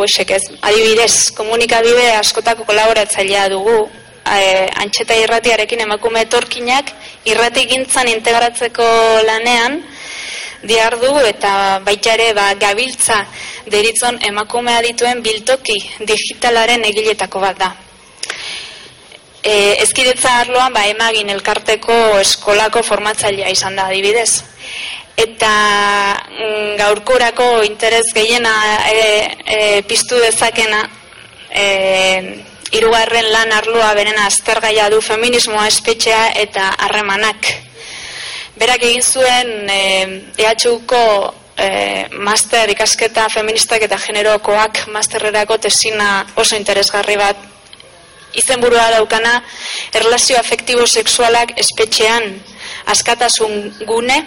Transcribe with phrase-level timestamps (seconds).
[0.00, 0.42] hoesek ez.
[0.60, 3.78] Adibidez, komunikabide askotako kolaboratzailea dugu,
[4.34, 6.90] e, antxeta irratiarekin emakume etorkinak
[7.30, 8.86] irrati gintzan integratzeko
[9.26, 9.80] lanean
[10.66, 13.20] diar du eta baita ere ba, gabiltza
[13.70, 17.72] deritzon emakumea dituen biltoki digitalaren egiletako bat da.
[19.46, 19.54] E,
[19.84, 24.42] ezkidetza arloan ba, emagin elkarteko eskolako formatzailea izan da adibidez
[25.16, 25.52] eta
[26.28, 28.52] mm, gaurkurako interes gehiena
[28.90, 29.00] e,
[29.46, 30.82] e, piztu dezakena
[31.50, 32.42] e,
[32.76, 37.48] irugarren lan arloa beren aztergaia du feminismoa espetxea eta harremanak.
[38.60, 39.80] Berak egin zuen e,
[40.36, 41.02] EHUko
[41.56, 41.68] e,
[42.12, 47.36] master ikasketa feministak eta generokoak masterrerako tesina oso interesgarri bat
[48.36, 49.38] izenburua daukana
[49.96, 52.34] erlazio afektibo sexualak espetxean
[52.92, 54.18] askatasun gune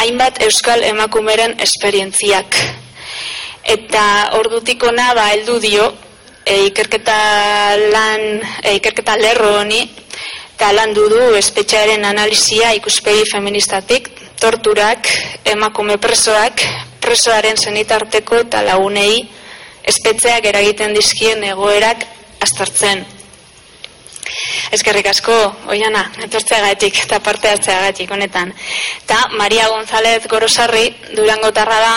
[0.00, 2.56] hainbat euskal emakumeren esperientziak.
[3.64, 4.04] Eta
[4.40, 5.90] ordutik ona ba heldu dio
[6.44, 7.18] e, ikerketa
[7.92, 8.24] lan
[8.64, 9.82] e, ikerketa lerro honi
[10.54, 15.08] eta landu du espetxearen analizia ikuspegi feministatik, torturak,
[15.48, 16.60] emakume presoak,
[17.00, 19.22] presoaren zenitarteko eta lagunei
[19.88, 22.04] espetzeak eragiten dizkien egoerak
[22.44, 23.19] astartzen.
[24.70, 25.34] Eskerrik asko,
[25.72, 28.52] oiana, etortzeagatik eta parte hartzeagatik honetan.
[29.06, 30.86] Ta Maria González Gorosarri,
[31.16, 31.94] Durango tarra da,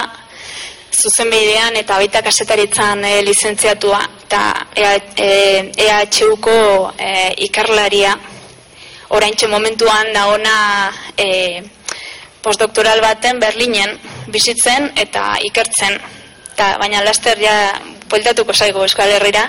[0.93, 4.41] zuzen bidean eta baita kasetaritzan e, lizentziatua eta
[4.75, 6.57] EHUko
[6.97, 7.13] e, e,
[7.47, 8.13] ikarlaria
[9.13, 10.57] oraintxe momentuan da ona
[11.17, 11.61] e,
[12.43, 15.99] postdoktoral baten Berlinen bizitzen eta ikertzen.
[16.53, 17.55] Eta baina laster ja
[18.09, 19.47] poltatuko zaigo Euskal Herrira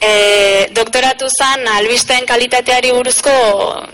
[0.00, 3.32] e, doktoratu zan albisten kalitateari buruzko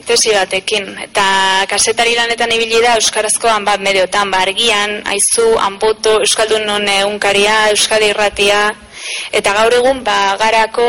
[0.07, 0.91] tesi batekin.
[1.07, 7.71] Eta kasetari lanetan ibili da euskarazkoan bat mediotan bargian, ba, aizu, anboto, euskaldun non egunkaria,
[7.73, 8.69] euskadi irratia.
[9.33, 10.87] Eta gaur egun ba garako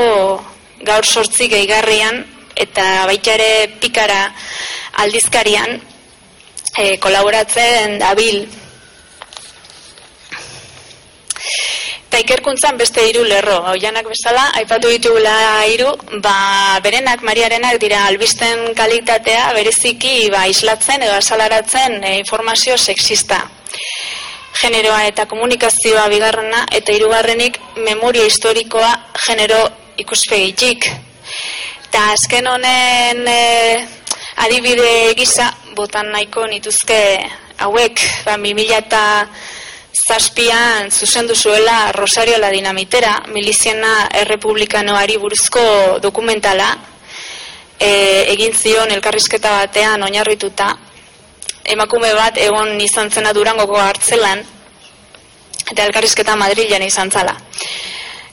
[0.85, 2.23] gaur sortzi gehigarrian
[2.55, 4.29] eta baita ere pikara
[5.03, 5.75] aldizkarian
[6.77, 8.45] e, kolaboratzen dabil
[12.15, 15.33] Eta ikerkuntzan beste hiru lerro, oianak bezala, aipatu ditugula
[15.67, 15.89] hiru,
[16.23, 23.41] ba, berenak, mariarenak dira albisten kalitatea bereziki ba, islatzen edo asalaratzen e, informazio sexista.
[24.61, 28.93] Generoa eta komunikazioa bigarrena eta hirugarrenik memoria historikoa
[29.25, 29.59] genero
[30.05, 30.87] ikuspegitik.
[31.89, 33.43] Eta azken honen e,
[34.47, 37.01] adibide gisa, botan nahiko nituzke
[37.59, 39.03] hauek, ba, 2000 eta
[39.95, 46.67] zazpian zuzendu zuela Rosario la Dinamitera, miliziena errepublikanoari buruzko dokumentala,
[47.79, 50.69] e, egin zion elkarrizketa batean oinarrituta,
[51.63, 54.43] emakume bat egon izan zena durangoko hartzelan,
[55.71, 57.35] eta elkarrizketa Madrilen izan zala.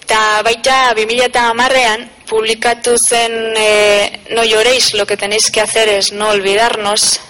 [0.02, 5.88] Eta baita 2000 eta amarrean, publikatu zen e, no lloreis lo que tenéis que hacer
[5.88, 7.20] es no olvidarnos,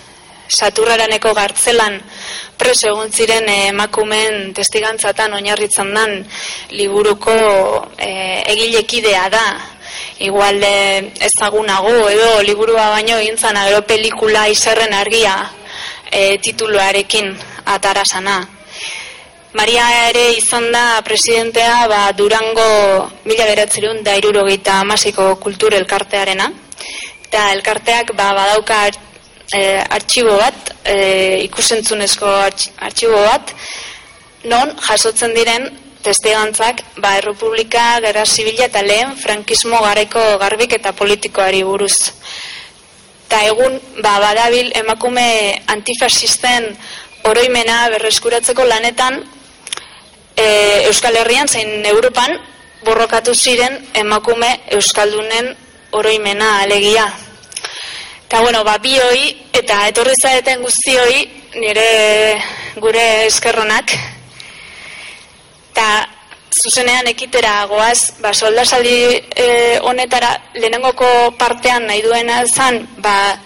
[0.53, 2.01] saturraraneko gartzelan
[2.63, 6.15] preso egon ziren eh, emakumen testigantzatan oinarritzen dan
[6.79, 7.35] liburuko
[7.99, 8.11] e,
[8.55, 9.47] egilekidea da.
[10.23, 10.77] Igual e,
[11.27, 15.35] ezagunago edo liburua baino egintzen agero pelikula izerren argia
[16.11, 17.35] e, tituluarekin
[17.75, 18.41] atarasana
[19.53, 26.47] Maria ere izan da presidentea ba, Durango mila beratzerun da irurogeita amasiko kultur elkartearena.
[27.27, 28.79] Eta elkarteak ba, badauka
[29.51, 33.55] e, artxibo bat, e, ikusentzunezko artxibo bat,
[34.45, 35.69] non jasotzen diren
[36.03, 42.13] testegantzak ba, Errepublika, Gerra Zibila eta lehen frankismo gareko garbik eta politikoari buruz.
[43.31, 45.27] Ta egun ba, badabil emakume
[45.73, 46.69] antifasisten
[47.31, 49.23] oroimena berreskuratzeko lanetan
[50.37, 50.47] e,
[50.91, 52.35] Euskal Herrian zein Europan
[52.85, 55.55] borrokatu ziren emakume Euskaldunen
[55.93, 57.07] oroimena alegia.
[58.33, 61.17] Eta, bueno, ba, bi hoi, eta etorri zaeten guzti hoi,
[61.61, 61.83] nire
[62.81, 63.91] gure eskerronak.
[65.69, 65.89] Eta,
[66.49, 68.95] zuzenean ekitera goaz, ba, soldasaldi
[69.37, 69.49] e,
[69.85, 73.37] honetara lehenengoko partean nahi duena zan, ba,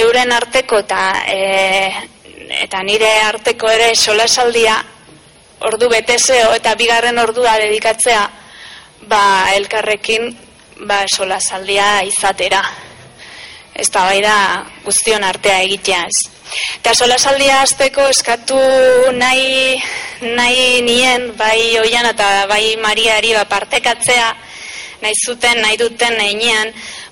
[0.00, 1.90] euren arteko eta e,
[2.62, 4.78] eta nire arteko ere solasaldia
[5.68, 8.24] ordu betezeo eta bigarren ordua dedikatzea
[9.12, 10.32] ba, elkarrekin
[10.88, 12.62] ba, solasaldia izatera
[13.74, 14.36] ez da bai da
[14.84, 16.28] guztion artea egitea ez.
[16.80, 18.58] Eta sola saldia azteko eskatu
[19.16, 19.78] nahi,
[20.36, 24.28] nahi nien, bai oian eta bai mariari ba, partekatzea,
[25.02, 26.52] nahi zuten, nahi duten nahi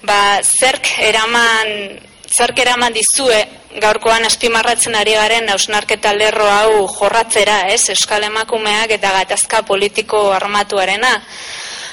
[0.02, 1.98] ba, zerk eraman,
[2.28, 3.40] zerk eraman dizue
[3.78, 7.88] gaurkoan azpimarratzen ari garen ausnarketa lerro hau jorratzera, ez?
[7.88, 11.20] Euskal emakumeak eta gatazka politiko armatuarena.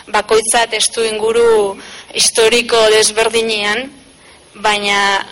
[0.07, 1.77] Bakoitza testu inguru
[2.15, 3.91] historiko desberdinean,
[4.61, 5.25] baina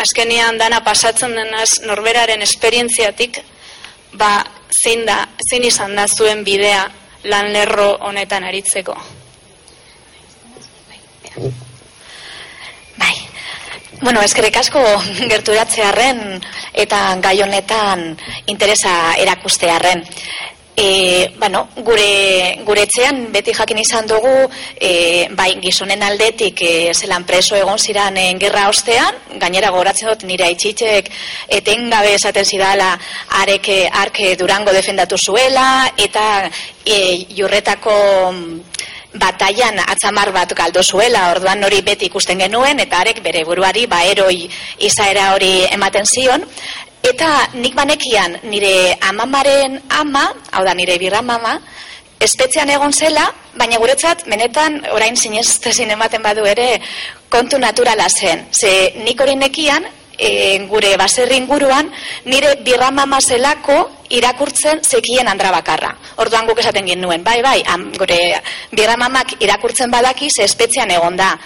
[0.00, 3.40] azkenian dana pasatzen denaz norberaren esperientziatik,
[4.16, 6.84] ba, zein da, zein izan da zuen bidea
[7.28, 8.96] lan lerro honetan aritzeko.
[12.96, 13.14] Bai.
[14.00, 14.80] Bueno, eskerrik asko
[15.32, 16.40] gerturatzearren
[16.84, 18.06] eta gai honetan
[18.46, 20.04] interesa erakustearren.
[20.76, 24.48] E, bueno, gure, gure etxean beti jakin izan dugu
[24.80, 30.24] e, bai gizonen aldetik e, zelan preso egon ziran en gerra ostean, gainera goratzen dut
[30.24, 31.10] nire aitzitxek
[31.60, 32.94] etengabe esaten zidala
[33.42, 36.48] areke, arke durango defendatu zuela eta
[36.84, 37.98] e, jurretako
[39.14, 44.04] bataian atzamar bat galdo zuela, orduan hori beti ikusten genuen, eta arek bere buruari ba
[44.06, 46.46] eroi izaera hori ematen zion,
[47.02, 51.58] eta nik banekian nire amamaren ama, hau da nire birra mama,
[52.20, 56.74] espetzean egon zela, baina guretzat, menetan, orain zineztezin ematen badu ere,
[57.32, 58.46] kontu naturala zen.
[58.52, 59.86] Ze nik hori nekian,
[60.20, 61.88] e, gure baserri inguruan,
[62.28, 63.78] nire birra mama zelako
[64.10, 65.94] irakurtzen zekien andra bakarra.
[66.20, 68.20] Orduan guk esaten nuen, bai, bai, am, gure
[68.70, 71.36] birra mamak irakurtzen badaki, ze espetzean egon da.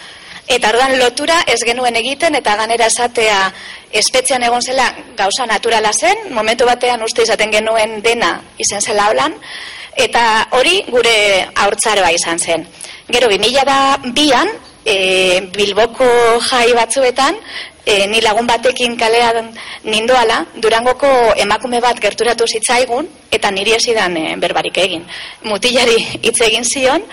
[0.46, 3.38] Eta orduan lotura ez genuen egiten eta ganera esatea
[3.96, 9.38] espetzean egon zela gauza naturala zen, momentu batean uste izaten genuen dena izen zela holan,
[9.96, 11.14] eta hori gure
[11.64, 12.67] aurtzaroa izan zen.
[13.08, 13.79] Gero, 2000 da
[14.17, 14.50] bian,
[14.85, 16.06] e, Bilboko
[16.50, 17.38] jai batzuetan,
[17.87, 19.52] e, ni lagun batekin kalean
[19.85, 25.06] nindoala, durangoko emakume bat gerturatu zitzaigun, eta niri esidan e, berbarik egin.
[25.44, 27.05] Mutilari hitz egin zion,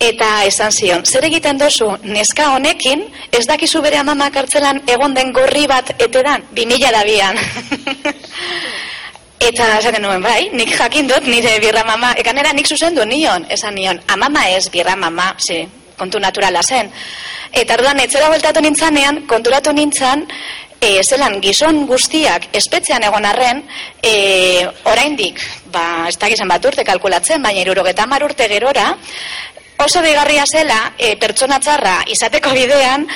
[0.00, 5.32] eta esan zion, zer egiten dozu, neska honekin, ez dakizu bere amama kartzelan egon den
[5.32, 7.38] gorri bat etedan, bi mila da bian.
[9.48, 13.74] eta esaten nuen, bai, nik jakin dut nire birra mama, ekanera nik zuzendu nion, esan
[13.74, 15.64] nion, amama ez birra mama, zi,
[15.96, 16.92] kontu naturala zen.
[17.52, 20.26] Eta orduan etzera bueltatu nintzanean, konturatu nintzan,
[20.80, 23.62] e, zelan gizon guztiak espetzean egon arren,
[24.02, 25.40] e, oraindik,
[25.72, 28.90] ba, ez da gizan bat urte kalkulatzen, baina irurogeta urte gerora,
[29.78, 33.06] oso begarria zela e, pertsona txarra izateko bidean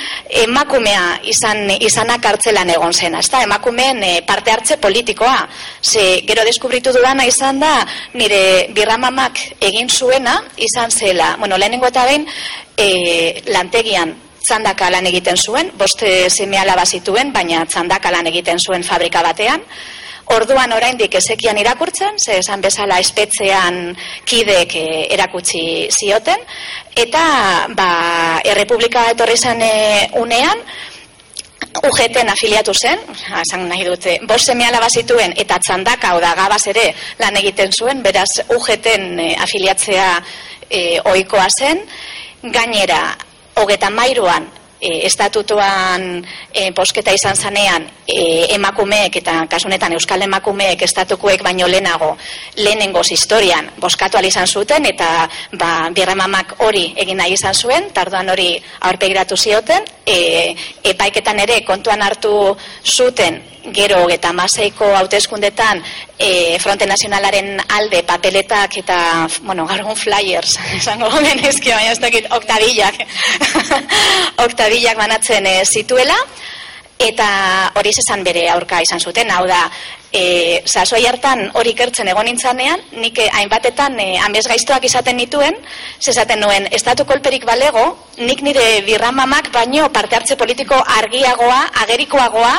[0.43, 5.47] emakumea izan izanak hartzelan egon zena, ezta emakumeen e, parte hartze politikoa.
[5.81, 7.73] Ze gero deskubritu dudana izan da
[8.13, 11.35] nire birramamak egin zuena izan zela.
[11.39, 12.27] Bueno, lehenengo eta behin
[12.77, 18.83] e, lantegian txandaka lan egiten zuen, boste seme alaba zituen, baina txandaka lan egiten zuen
[18.83, 19.61] fabrika batean.
[20.31, 23.79] Orduan oraindik ezekian irakurtzen, ze esan bezala espetzean
[24.23, 26.39] kidek eh, erakutsi zioten,
[26.95, 27.23] eta
[27.75, 27.87] ba,
[28.47, 30.63] Errepublika etorri zen eh, unean,
[31.87, 33.03] UGTen afiliatu zen,
[33.41, 34.87] esan nahi dute, bost seme alaba
[35.35, 40.09] eta txandaka oda gabaz ere lan egiten zuen, beraz UGTen eh, afiliatzea
[40.69, 41.83] e, oikoa zen,
[42.43, 43.17] gainera,
[43.55, 44.47] hogeta mairuan
[44.81, 52.17] e, estatutuan e, posketa izan zanean e, emakumeek eta kasunetan euskal emakumeek estatukuek baino lehenago
[52.57, 58.61] lehenengoz historian boskatu izan zuten eta ba, birramamak hori egin nahi izan zuen, tarduan hori
[58.81, 65.81] aurpegiratu zioten, e, epaiketan ere kontuan hartu zuten gero eta maseiko hauteskundetan
[66.17, 72.29] e, Fronte Nazionalaren alde papeletak eta, bueno, gargun flyers, esango gomen ezki, baina ez dakit,
[72.33, 72.97] oktadillak,
[74.47, 76.17] oktadillak banatzen e, zituela,
[77.01, 79.61] eta hori esan bere aurka izan zuten, hau da,
[80.11, 85.57] e, sasoi hartan hori kertzen egon nintzanean, nik hainbatetan e, amez gaiztoak izaten nituen,
[85.99, 87.85] zezaten nuen, estatu kolperik balego,
[88.21, 92.55] nik nire birramamak baino parte hartze politiko argiagoa, agerikoagoa,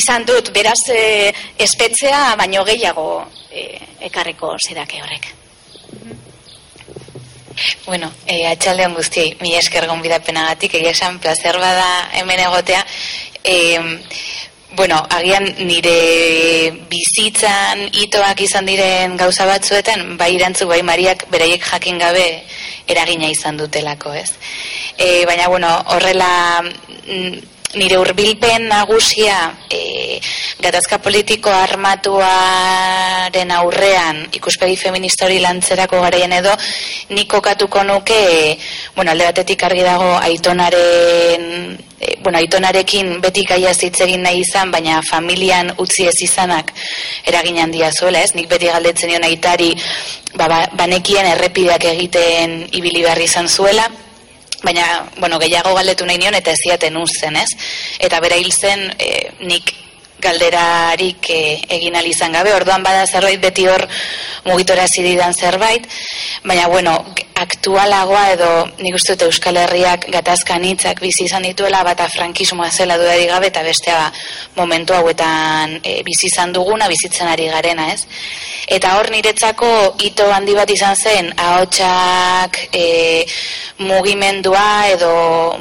[0.00, 3.10] izan dut, beraz e, espetzea baino gehiago
[3.50, 3.68] e,
[4.10, 5.34] ekarreko zedake horrek.
[7.86, 11.88] Bueno, eh, atxaldean guztiei, mi esker gonbidapenagatik, egia esan placer bada
[12.20, 12.84] hemen egotea.
[13.48, 13.80] Eh,
[14.76, 21.96] bueno, agian nire bizitzan itoak izan diren gauza batzuetan, bai irantzu, bai mariak beraiek jakin
[21.98, 22.44] gabe
[22.86, 24.34] eragina izan dutelako, ez?
[24.98, 27.40] E, baina, bueno, horrela mm,
[27.80, 30.20] nire hurbilpen nagusia e,
[30.60, 36.54] gatazka politiko armatuaren aurrean ikuspegi feminista hori lantzerako garaien edo
[37.10, 38.56] nik kokatuko nuke
[38.96, 45.00] bueno, alde batetik argi dago aitonaren e, bueno, aitonarekin beti gaia egin nahi izan, baina
[45.02, 46.72] familian utzi ez izanak
[47.26, 48.34] eragin handia zuela, ez?
[48.34, 49.74] Nik beti galdetzen nion aitari
[50.34, 53.88] ba, ba, banekien errepideak egiten ibili behar izan zuela,
[54.62, 54.86] baina,
[55.18, 57.50] bueno, gehiago galdetu nahi nion eta ez ziaten uzen, ez?
[57.98, 59.74] Eta bera hil zen, e, nik
[60.18, 61.40] galderarik e,
[61.78, 63.86] egin izan gabe, orduan bada zerbait beti hor
[64.44, 65.86] mugitora zididan zerbait,
[66.44, 67.04] baina bueno,
[67.38, 68.48] aktualagoa edo
[68.82, 73.50] nik uste dut Euskal Herriak gatazkan hitzak bizi izan dituela, bata frankismoa zela dudari gabe,
[73.52, 74.00] eta bestea
[74.56, 78.02] momentu hauetan e, bizi izan duguna, bizitzen ari garena, ez?
[78.68, 79.70] Eta hor niretzako
[80.04, 83.24] hito handi bat izan zen, ahotsak e,
[83.78, 85.12] mugimendua edo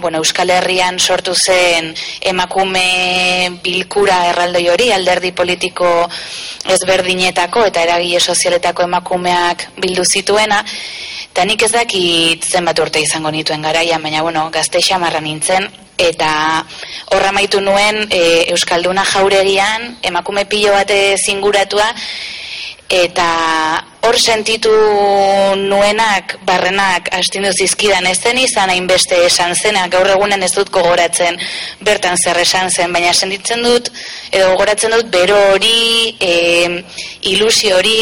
[0.02, 5.92] bueno, Euskal Herrian sortu zen emakume bilkura erraldoi hori, alderdi politiko
[6.74, 10.64] ezberdinetako eta eragile sozialetako emakumeak bildu zituena,
[11.32, 15.68] eta nik ez dakit zenbat urte izango nituen garaia, baina bueno, gazte xamarra nintzen,
[16.00, 16.30] eta
[17.12, 18.22] horra maitu nuen e,
[18.54, 21.90] Euskalduna jauregian, emakume pilo bate zinguratua,
[22.88, 23.28] eta
[24.08, 24.72] hor sentitu
[25.60, 31.36] nuenak barrenak astindu zizkidan ez zen izan hainbeste esan zena gaur egunen ez dut gogoratzen
[31.84, 33.92] bertan zer esan zen baina sentitzen dut
[34.32, 36.32] edo gogoratzen dut bero hori e,
[37.34, 37.98] ilusio hori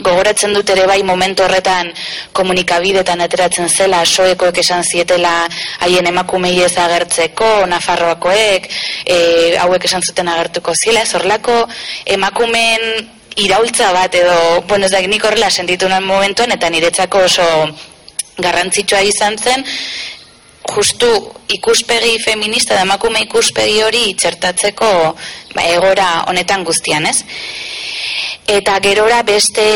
[0.00, 1.92] gogoratzen dut ere bai momentu horretan
[2.32, 5.34] komunikabidetan ateratzen zela soekoek esan zietela
[5.84, 8.68] haien emakumei ez agertzeko Nafarroakoek
[9.04, 9.16] e,
[9.60, 11.62] hauek esan zuten agertuko zila zorlako
[12.06, 12.86] emakumen
[13.36, 17.46] iraultza bat edo, bueno, ez da, nik horrela sentitu nuen momentuan, eta niretzako oso
[18.40, 19.64] garrantzitsua izan zen,
[20.68, 21.08] justu
[21.48, 24.92] ikuspegi feminista da emakume ikuspegi hori txertatzeko
[25.54, 27.24] ba, egora honetan guztian, ez?
[28.50, 29.66] Eta gerora beste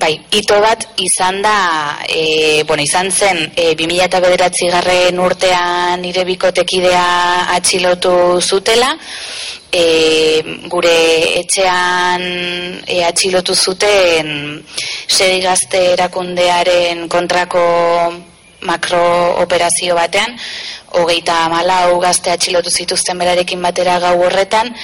[0.00, 6.24] bai, ito bat izan da, e, bueno, izan zen, e, 2000 bederatzi garren urtean nire
[6.24, 8.94] bikotekidea atxilotu zutela,
[9.70, 9.84] e,
[10.72, 10.96] gure
[11.42, 12.24] etxean
[12.86, 14.32] e, atxilotu zuten
[15.06, 17.62] sedi gazte erakundearen kontrako
[18.66, 20.36] makrooperazio batean,
[21.00, 24.74] hogeita malau gazte atxilotu zituzten berarekin batera gau horretan,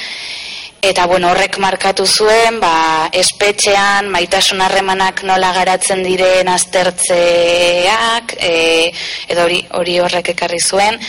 [0.86, 8.92] eta bueno, horrek markatu zuen, ba, espetxean, maitasun harremanak nola garatzen diren aztertzeak, e,
[9.28, 11.00] edo hori, hori horrek ekarri zuen,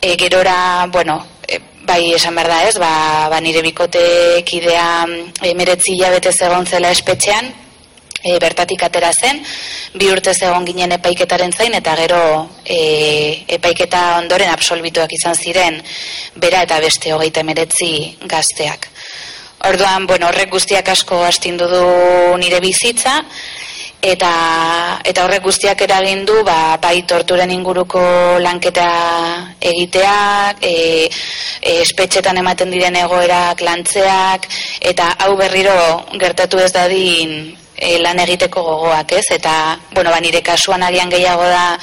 [0.00, 1.20] e, gerora, bueno,
[1.88, 2.92] bai esan behar da ez, ba,
[3.32, 5.06] ba nire bikotek idea
[5.48, 7.48] emeretzi hilabete zegoen zela espetxean,
[8.22, 9.40] e, bertatik atera zen,
[9.94, 12.22] bi urte zegoen ginen epaiketaren zain, eta gero
[12.64, 15.80] e, epaiketa ondoren absolbituak izan ziren,
[16.36, 17.92] bera eta beste hogeita emeretzi
[18.26, 18.90] gazteak.
[19.68, 21.86] Orduan, bueno, horrek guztiak asko astindu du
[22.38, 23.22] nire bizitza,
[24.00, 28.86] eta eta horrek guztiak eragin du ba, bai torturen inguruko lanketa
[29.58, 31.08] egiteak e,
[31.60, 34.46] e, espetxetan ematen diren egoerak lantzeak
[34.80, 35.74] eta hau berriro
[36.20, 39.26] gertatu ez dadin e, lan egiteko gogoak ez?
[39.34, 41.78] Eta bueno, ba, nire kasuan agian gehiago da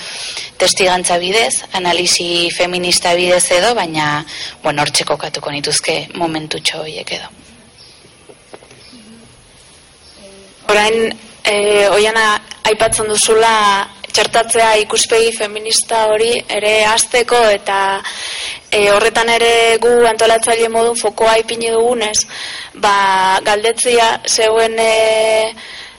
[0.60, 4.26] testigantza bidez analisi feminista bidez edo baina
[4.64, 7.32] bueno, hortxeko katuko nituzke momentu txoiek edo.
[10.72, 11.12] Orain
[11.46, 11.56] e,
[11.94, 13.54] oiana aipatzen duzula
[14.16, 17.78] txertatzea ikuspegi feminista hori ere azteko eta
[18.72, 22.18] e, horretan ere gu antolatzaile modu fokoa ipini dugunez,
[22.80, 22.96] ba,
[23.44, 24.94] galdetzia zeuen e,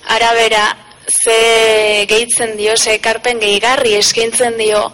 [0.06, 4.90] arabera ze gehitzen dio, ze ekarpen gehigarri eskintzen dio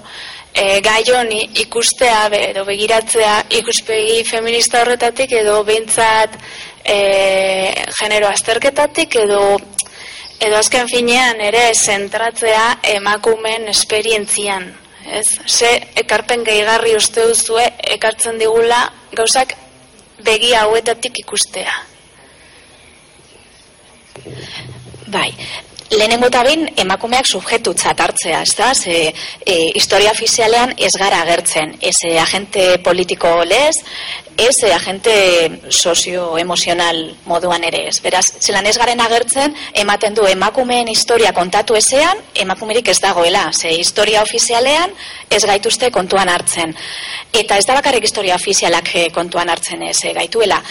[0.52, 6.36] e, gai honi ikustea be, edo begiratzea ikuspegi feminista horretatik edo behintzat
[6.84, 6.98] e,
[7.98, 9.42] genero azterketatik edo
[10.42, 12.64] edo azken finean ere zentratzea
[12.96, 14.66] emakumen esperientzian.
[15.06, 15.38] Ez?
[15.46, 15.70] Ze
[16.02, 17.64] ekarpen gehigarri uste duzue
[17.96, 18.82] ekartzen digula
[19.14, 19.54] gauzak
[20.26, 21.74] begi hauetatik ikustea.
[25.12, 25.28] Bai,
[25.92, 28.70] lehenengo eta bin emakumeak subjetu txatartzea, ez da?
[28.72, 29.12] Ze,
[29.44, 33.82] e, historia ofizialean ez gara agertzen, ez e, agente politiko lez,
[34.40, 35.14] ez e, agente
[35.68, 37.98] sozio-emozional moduan ere ez.
[38.00, 39.52] Beraz, zelan ez garen agertzen,
[39.84, 43.50] ematen du emakumeen historia kontatu ezean, emakumerik ez dagoela.
[43.52, 44.96] Ze historia ofizialean
[45.28, 46.72] ez gaituzte kontuan hartzen.
[47.32, 50.62] Eta ez da bakarrik historia ofizialak e, kontuan hartzen ez e, gaituela.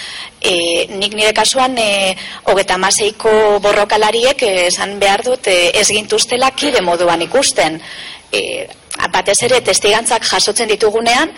[0.42, 2.16] E, nik nire kasuan, e,
[2.50, 7.78] hogeta maseiko borrokalariek esan behar dut e, ez gintuztela kide moduan ikusten.
[8.34, 8.68] E,
[9.14, 11.30] batez ere testigantzak jasotzen ditugunean,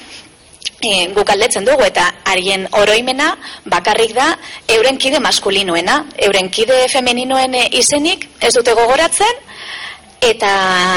[0.83, 3.33] e, guk aldetzen dugu eta harien oroimena
[3.71, 4.33] bakarrik da
[4.77, 9.43] euren kide maskulinoena, euren kide femeninoen izenik ez dute gogoratzen
[10.23, 10.51] eta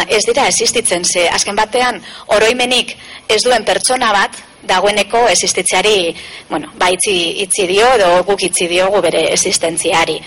[0.09, 1.99] ez dira existitzen ze azken batean
[2.37, 2.95] oroimenik
[3.29, 6.15] ez duen pertsona bat dagoeneko existitzeari,
[6.51, 10.21] bueno, ba itzi, dio edo guk itzi diogu bere existentziari.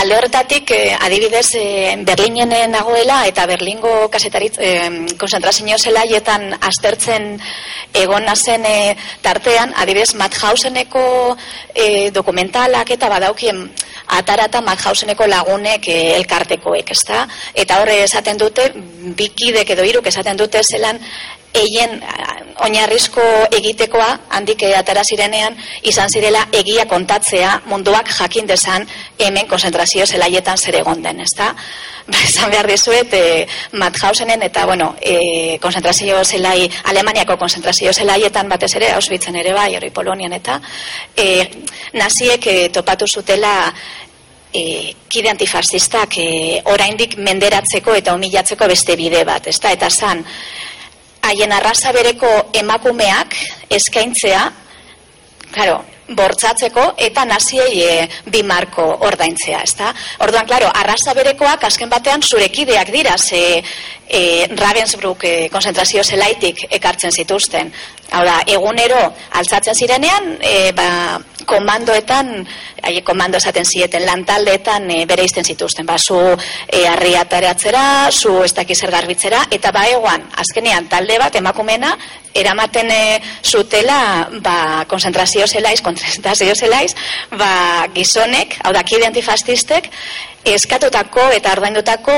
[0.00, 4.88] alde horretatik eh, adibidez eh, Berlinen nagoela eta Berlingo kasetaritz eh,
[5.18, 7.38] konzentrazio zelaietan aztertzen
[7.92, 11.36] egon nazen eh, tartean adibidez Madhauseneko
[11.74, 13.60] eh, dokumentalak eta badaukien
[14.10, 17.26] atarata Madhauseneko lagunek eh, elkartekoek, ezta?
[17.54, 18.70] Eta horre esaten dute
[19.16, 20.98] bikidek edo hiruk esaten dute zelan
[21.54, 22.00] eien
[22.64, 23.22] oinarrizko
[23.56, 28.86] egitekoa handik atara zirenean izan zirela egia kontatzea munduak jakin desan
[29.18, 31.54] hemen konzentrazio zelaietan zer egon den, ezta?
[32.10, 33.46] Ba, esan behar dizuet, e,
[33.78, 39.90] Mathausenen eta, bueno, e, konzentrazio zelai, Alemaniako konzentrazio zelaietan batez ere, Auschwitzen ere bai, hori
[39.94, 40.60] Polonian eta,
[41.16, 41.28] e,
[41.92, 43.52] naziek e, topatu zutela
[44.52, 46.30] e, kide antifascistak e,
[46.72, 49.72] oraindik menderatzeko eta humilatzeko beste bide bat, ezta?
[49.76, 50.24] Eta zan,
[51.22, 53.36] haien arraza bereko emakumeak
[53.70, 54.44] eskaintzea,
[55.52, 55.80] claro,
[56.16, 59.92] bortzatzeko eta naziei e, bi marko ordaintzea, ezta?
[60.24, 63.62] Orduan, claro, arraza berekoak azken batean zurekideak dira, ze
[64.08, 64.22] e,
[64.56, 67.72] Ravensbrück e, konzentrazio zelaitik ekartzen zituzten.
[68.10, 69.00] Hau da, egunero
[69.38, 72.30] altzatzen zirenean, e, ba, komandoetan,
[72.86, 75.88] aie, komando esaten zieten, lantaldeetan e, bere izten zituzten.
[75.88, 76.18] Ba, zu
[76.66, 81.96] e, arriatareatzera, zu ez dakizer garbitzera, eta ba, eguan, azkenean talde bat, emakumena,
[82.34, 83.02] eramaten e,
[83.42, 84.00] zutela,
[84.44, 84.56] ba,
[84.88, 86.94] konzentrazio zelaiz, konzentrazio zelaiz,
[87.34, 87.52] ba,
[87.94, 89.88] gizonek, hau da, antifastistek,
[90.44, 92.14] eskatutako eta ordaindutako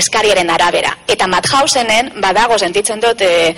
[0.00, 0.92] eskariaren arabera.
[1.08, 3.54] Eta Mathausenen badago sentitzen dut e,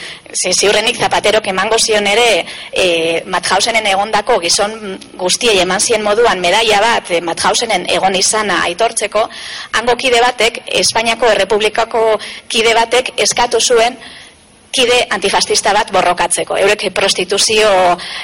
[0.52, 7.10] ziurrenik zapaterok emango zion ere e, Mathausenen egondako gizon guztiei eman zien moduan medaia bat
[7.10, 9.28] e, Mathausenen egon izana aitortzeko,
[9.78, 12.02] hango kide batek, Espainiako Errepublikako
[12.48, 13.96] kide batek eskatu zuen
[14.72, 16.56] kide antifascista bat borrokatzeko.
[16.56, 17.68] Eurek prostituzio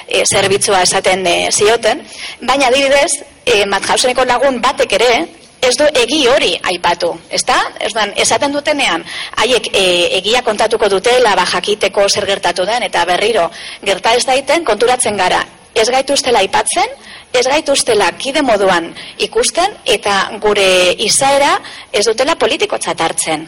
[0.07, 2.01] e, zerbitzua esaten e, zioten,
[2.41, 5.13] baina adibidez, e, Mathauseneko lagun batek ere,
[5.61, 7.59] ez du egi hori aipatu, ezta?
[7.83, 9.05] Ez dan, esaten dutenean,
[9.43, 9.85] haiek e,
[10.21, 13.49] egia kontatuko dutela ba jakiteko zer gertatu den eta berriro
[13.85, 15.45] gerta ez daiten konturatzen gara.
[15.79, 16.91] Ez gaituztela aipatzen,
[17.33, 18.91] ez gaituztela kide moduan
[19.23, 20.69] ikusten eta gure
[21.07, 21.55] izaera
[21.93, 23.47] ez dutela politiko txatartzen.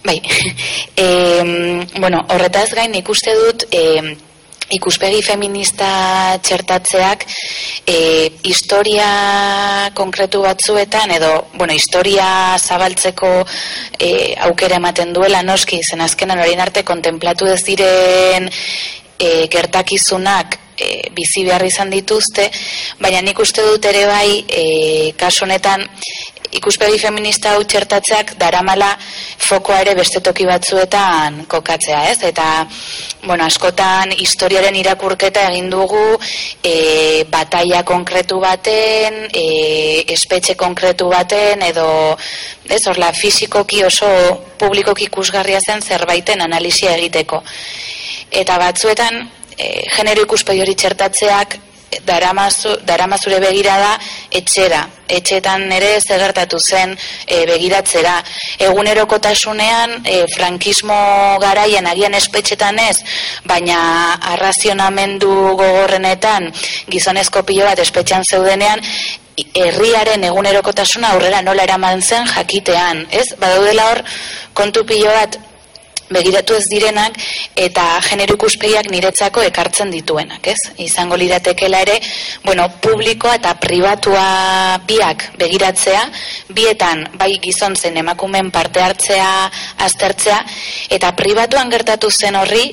[0.00, 0.16] Bai,
[1.04, 1.06] e,
[2.00, 4.16] bueno, horretaz gain ikuste dut, e,
[4.70, 7.26] ikuspegi feminista txertatzeak
[7.86, 7.96] e,
[8.46, 13.32] historia konkretu batzuetan edo, bueno, historia zabaltzeko
[13.98, 18.48] e, aukera ematen duela noski zen azkenan hori arte kontemplatu ez diren
[19.18, 22.48] e, gertakizunak e, bizi behar izan dituzte,
[23.00, 24.64] baina nik uste dut ere bai e,
[25.20, 25.86] kasu honetan
[26.56, 28.90] ikuspegi feminista hau txertatzeak daramala
[29.40, 32.18] fokoa ere beste toki batzuetan kokatzea, ez?
[32.26, 32.46] Eta,
[33.24, 36.02] bueno, askotan historiaren irakurketa egin dugu
[36.62, 39.46] e, bataia konkretu baten, e,
[40.14, 41.88] espetxe konkretu baten, edo,
[42.68, 44.10] ez, orla, fizikoki oso
[44.58, 47.42] publikoki ikusgarria zen zerbaiten analizia egiteko.
[48.30, 49.22] Eta batzuetan,
[49.56, 51.58] e, genero ikuspegi hori txertatzeak
[52.06, 53.96] daramazu, daramazure begirada
[54.30, 56.94] etxera, etxetan ere zegertatu zen
[57.26, 58.16] e, begiratzera.
[58.68, 60.98] Egunerokotasunean e, frankismo
[61.42, 63.00] garaian agian espetxetan ez,
[63.44, 63.80] baina
[64.34, 66.50] arrazionamendu gogorrenetan
[66.90, 68.82] gizonezko pilo bat espetxan zeudenean,
[69.54, 73.30] herriaren egunerokotasuna aurrera nola eraman zen jakitean, ez?
[73.40, 74.02] Badaudela hor
[74.54, 75.38] kontu pilo bat
[76.10, 77.16] begiratu ez direnak
[77.58, 80.58] eta genero ikuspegiak niretzako ekartzen dituenak, ez?
[80.82, 81.98] Izango liratekela ere,
[82.44, 84.24] bueno, publikoa eta pribatua
[84.88, 86.02] biak begiratzea,
[86.56, 89.30] bietan bai gizon zen emakumen parte hartzea,
[89.86, 90.40] aztertzea,
[90.90, 92.64] eta pribatuan gertatu zen horri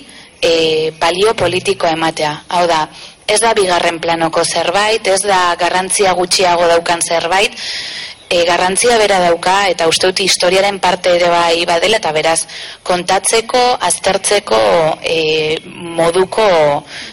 [0.41, 2.33] e, balio politikoa ematea.
[2.49, 2.87] Hau da,
[3.27, 7.53] ez da bigarren planoko zerbait, ez da garrantzia gutxiago daukan zerbait,
[8.29, 12.39] e, garrantzia bera dauka eta uste dut historiaren parte ere bai badela eta beraz
[12.83, 14.59] kontatzeko, aztertzeko
[15.01, 15.19] e,
[15.99, 16.47] moduko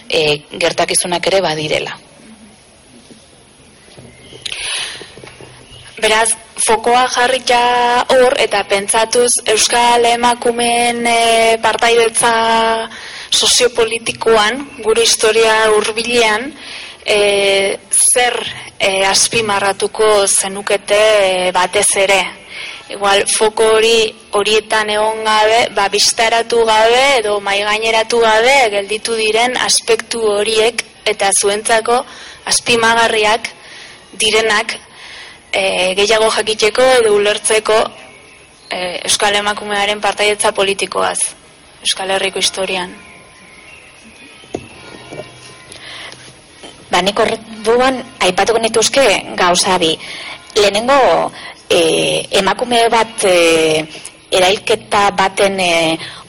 [0.09, 1.99] e, gertakizunak ere badirela.
[6.05, 7.59] Beraz, fokoa jarrita
[8.13, 11.21] hor eta pentsatuz Euskal Emakumeen e,
[11.63, 12.33] partaidetza
[13.35, 16.53] soziopolitikoan, gure historia hurbilean,
[17.05, 18.35] e, zer
[18.79, 21.01] e, azpimarratuko zenukete
[21.49, 22.23] e, batez ere.
[22.95, 30.21] Igual, foko hori horietan egon gabe, ba, biztaratu gabe edo maigaineratu gabe gelditu diren aspektu
[30.21, 32.03] horiek eta zuentzako
[32.45, 33.49] azpimagarriak
[34.21, 34.77] direnak
[35.51, 37.81] e, gehiago jakiteko edo ulertzeko
[38.69, 41.19] e, Euskal Emakumearen partaietza politikoaz,
[41.81, 42.95] Euskal Herriko historian.
[46.95, 49.03] Ba, nik orduan aipatuko nituzke
[49.35, 49.97] gauza bi.
[50.55, 51.27] Lehenengo
[51.67, 53.83] e, emakume bat e,
[54.31, 55.73] erailketa baten e,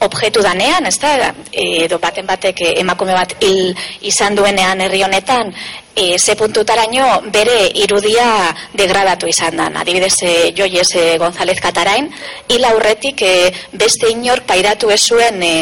[0.08, 3.75] objektu danean, ez da, edo baten batek emakume bat hil
[4.10, 5.54] izan duenean herri honetan,
[5.93, 9.69] e, ze puntutaraino bere irudia degradatu izan da.
[9.84, 12.10] Adibidez, e, Joies e, González Katarain,
[12.49, 15.56] hil aurretik e, beste inork pairatu ez zuen e,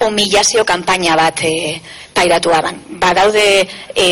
[0.00, 1.54] humillazio kanpaina bat e,
[2.16, 2.80] pairatu aban.
[3.00, 3.46] Badaude
[3.94, 4.06] e,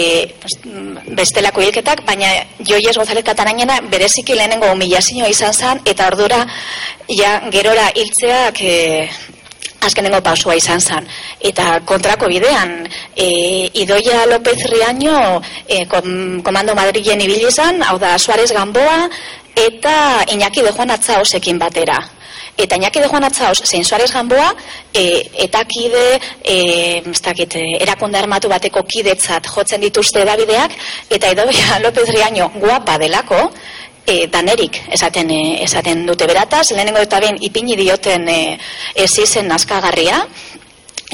[1.16, 6.44] bestelako hilketak, baina Joies González Katarainena bereziki lehenengo humillazioa izan zen, eta ordura
[7.08, 8.74] ja, gerora hiltzeak e,
[9.84, 11.08] azkenengo pausua izan zen.
[11.44, 12.76] Eta kontrako bidean,
[13.16, 19.08] e, Idoia López Riaño e, kom, Komando Madrilen ibili izan, hau da Suarez Gamboa,
[19.54, 21.98] eta Iñaki de Juan Atzaosekin batera.
[22.56, 24.54] Eta Iñaki de Juan Atzaos, zein Suarez Gamboa,
[24.92, 30.76] e, eta kide, e, dakit, erakunde armatu bateko kidetzat jotzen dituzte edabideak,
[31.10, 33.50] eta Idoia López Riaño guapa delako,
[34.06, 38.58] e, danerik esaten e, esaten dute berataz, lehenengo eta ben ipini dioten e,
[38.94, 40.22] ez izen nazkagarria,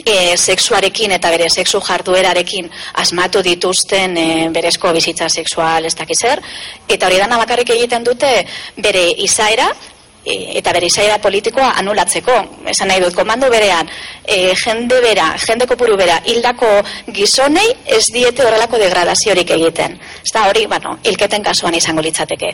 [0.04, 2.70] e, sexuarekin eta bere sexu jarduerarekin
[3.02, 6.42] asmatu dituzten e, berezko bizitza sexual ez dakizer,
[6.88, 8.34] eta hori dana bakarrik egiten dute
[8.76, 9.70] bere izaera,
[10.24, 12.36] e, eta bere izaera politikoa anulatzeko.
[12.70, 13.88] Esan nahi dut, komando berean,
[14.24, 16.70] e, jende bera, jende kopuru bera, hildako
[17.16, 19.98] gizonei ez diete horrelako degradaziorik egiten.
[20.24, 22.52] Ez da hori, bueno, hilketen kasuan izango litzateke.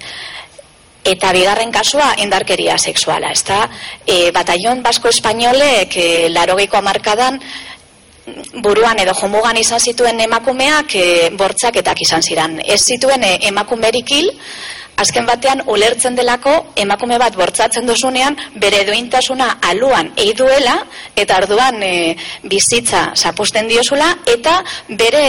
[1.06, 3.60] Eta bigarren kasua indarkeria sexuala, ez da,
[4.02, 7.38] e, batallon basko espainolek e, larogeiko amarkadan
[8.62, 11.06] buruan edo jomugan izan zituen emakumeak e,
[11.38, 12.58] bortzaketak izan ziren.
[12.64, 14.32] Ez zituen e, emakumerik hil,
[14.96, 20.76] azken batean ulertzen delako emakume bat bortzatzen dozunean bere duintasuna aluan eiduela
[21.16, 22.16] eta orduan e,
[22.48, 24.56] bizitza zapusten diosula eta
[24.88, 25.22] bere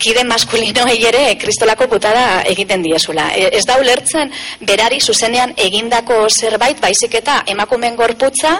[0.00, 3.30] kide maskulinoei ere kristolako putada egiten diosula.
[3.36, 4.32] E, ez da ulertzen
[4.66, 8.56] berari zuzenean egindako zerbait baizik eta emakumen gorputza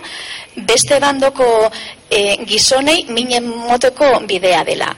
[0.57, 1.46] beste bandoko
[2.11, 4.92] e, gizonei minen moteko bidea dela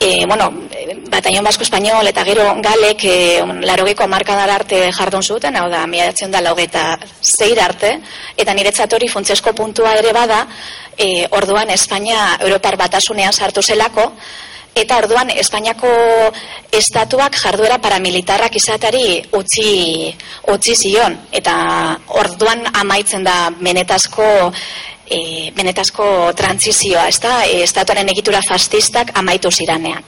[0.00, 0.52] e, bueno,
[1.10, 3.16] bataion basko espainol eta gero galek e,
[3.64, 7.96] larogeko markadar arte jardun zuten, hau da, miatzen da laugeta zeir arte,
[8.36, 10.44] eta niretzat hori funtzesko puntua ere bada,
[10.96, 14.10] e, orduan Espainia Europar batasunean sartu zelako,
[14.76, 15.88] eta orduan Espainiako
[16.76, 20.12] estatuak jarduera paramilitarrak izatari utzi,
[20.52, 21.54] utzi zion, eta
[22.20, 24.52] orduan amaitzen da menetazko
[25.10, 30.04] e, benetazko trantzizioa, ez da, e, estatuaren egitura fastistak amaitu ziranean.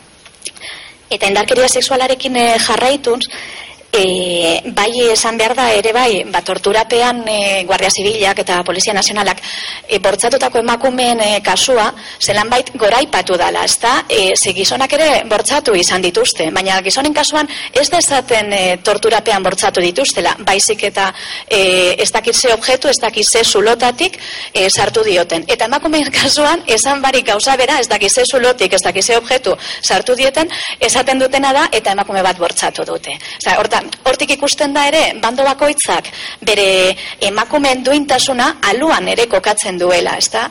[1.11, 3.23] Eta indarkeria sexualarekin e, jarraituz,
[3.93, 9.41] e, bai esan behar da ere bai, ba, torturapean e, Guardia Zibilak eta Polizia Nazionalak
[9.87, 11.89] e, bortzatutako emakumeen e, kasua,
[12.21, 17.15] zelan bait goraipatu dala, ez da, e, ze gizonak ere bortzatu izan dituzte, baina gizonen
[17.15, 21.11] kasuan ez dezaten e, torturapean bortzatu dituztela, baizik eta
[21.49, 24.19] e, ez dakitze objektu, ez dakitze zulotatik
[24.53, 25.45] e, sartu dioten.
[25.49, 30.51] Eta emakumeen kasuan, esan barik gauza bera, ez dakitze zulotik, ez dakitze objektu sartu dieten,
[30.81, 33.17] esaten dutena da, eta emakume bat bortzatu dute.
[33.39, 36.11] Osa, horta, hortik ikusten da ere, bando bakoitzak
[36.45, 36.97] bere
[37.31, 40.49] emakumeen duintasuna aluan ere kokatzen duela, ez da?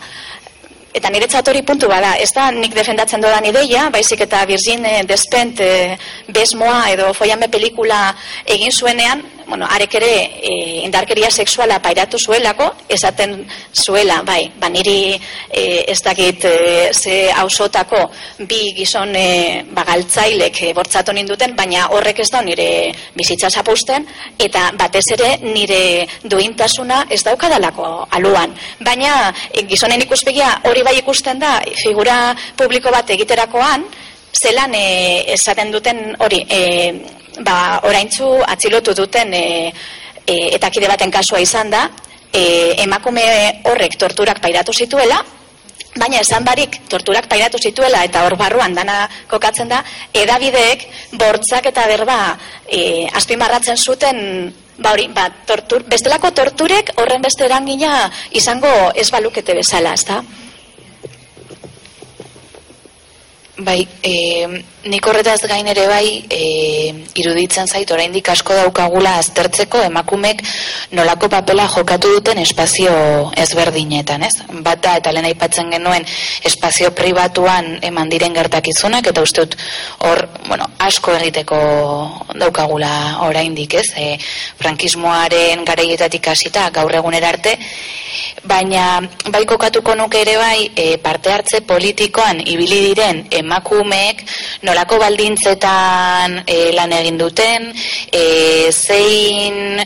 [0.97, 5.59] Eta nire hori puntu bada, ez da nik defendatzen dodan ideia, baizik eta Virgin Despent
[5.59, 5.97] e,
[6.33, 10.51] besmoa edo foiame pelikula egin zuenean, bueno, arek ere e,
[10.85, 13.37] indarkeria sexuala pairatu zuelako, esaten
[13.73, 15.15] zuela, bai, ba niri
[15.49, 16.55] e, ez dakit e,
[16.93, 18.01] ze hausotako
[18.39, 22.67] bi gizon e, bagaltzailek e, bortzatu ninduten, baina horrek ez da nire
[23.15, 24.07] bizitza zapusten,
[24.37, 28.55] eta batez ere nire duintasuna ez daukadalako aluan.
[28.83, 33.87] Baina e, gizonen ikuspegia hori bai ikusten da, figura publiko bat egiterakoan,
[34.35, 36.59] zelan e, esaten duten hori, e,
[37.43, 39.71] ba, oraintzu atzilotu duten e,
[40.25, 41.87] e, eta kide baten kasua izan da,
[42.31, 43.25] e, emakume
[43.65, 45.23] horrek torturak pairatu zituela,
[45.97, 49.81] baina esan barik torturak pairatu zituela eta hor barruan dana kokatzen da,
[50.13, 50.85] edabideek
[51.17, 52.19] bortzak eta berba
[52.67, 59.55] e, azpimarratzen zuten ba hori, ba, tortur, bestelako torturek horren beste erangina izango ez balukete
[59.57, 60.21] bezala, ez da?
[63.57, 64.13] Bai, e,
[64.87, 66.41] nik horretaz gain ere bai e,
[67.19, 70.43] iruditzen zait oraindik asko daukagula aztertzeko emakumek
[70.97, 72.93] nolako papela jokatu duten espazio
[73.37, 74.35] ezberdinetan, ez?
[74.65, 76.05] Bata eta lehen aipatzen genuen
[76.47, 79.57] espazio pribatuan eman diren gertakizunak eta uste dut
[80.07, 81.59] hor, bueno, asko egiteko
[82.39, 82.91] daukagula
[83.27, 83.91] oraindik, ez?
[83.95, 84.17] E,
[84.61, 87.57] frankismoaren garaietatik hasita gaur egunera arte,
[88.47, 94.23] baina bai kokatuko nuke ere bai e, parte hartze politikoan ibili diren emakumeek
[94.77, 97.71] nolako baldintzetan e, lan egin duten,
[98.13, 99.81] e, zein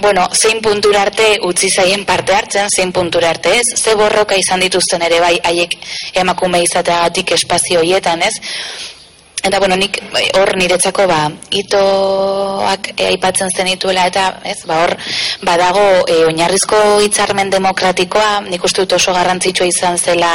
[0.00, 4.64] bueno, zein puntura arte utzi zaien parte hartzen, zein puntura arte ez, ze borroka izan
[4.64, 5.76] dituzten ere bai haiek
[6.22, 8.38] emakume izateagatik espazio hoietan ez,
[9.42, 11.20] Eta bueno, nik bai, hor niretzako ba
[11.56, 14.58] itoak e, aipatzen zenituela eta, ez?
[14.68, 14.92] Ba hor
[15.46, 20.32] badago e, oinarrizko hitzarmen demokratikoa, nik uste dut oso garrantzitsua izan zela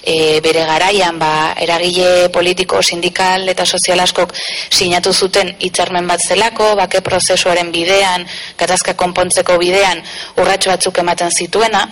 [0.00, 4.32] e, bere garaian, ba eragile politiko, sindikal eta sozial askok
[4.70, 8.24] sinatu zuten hitzarmen bat zelako, bake prozesuaren bidean,
[8.56, 10.00] gatazka konpontzeko bidean
[10.40, 11.84] urratxo batzuk ematen zituena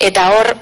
[0.00, 0.54] eta hor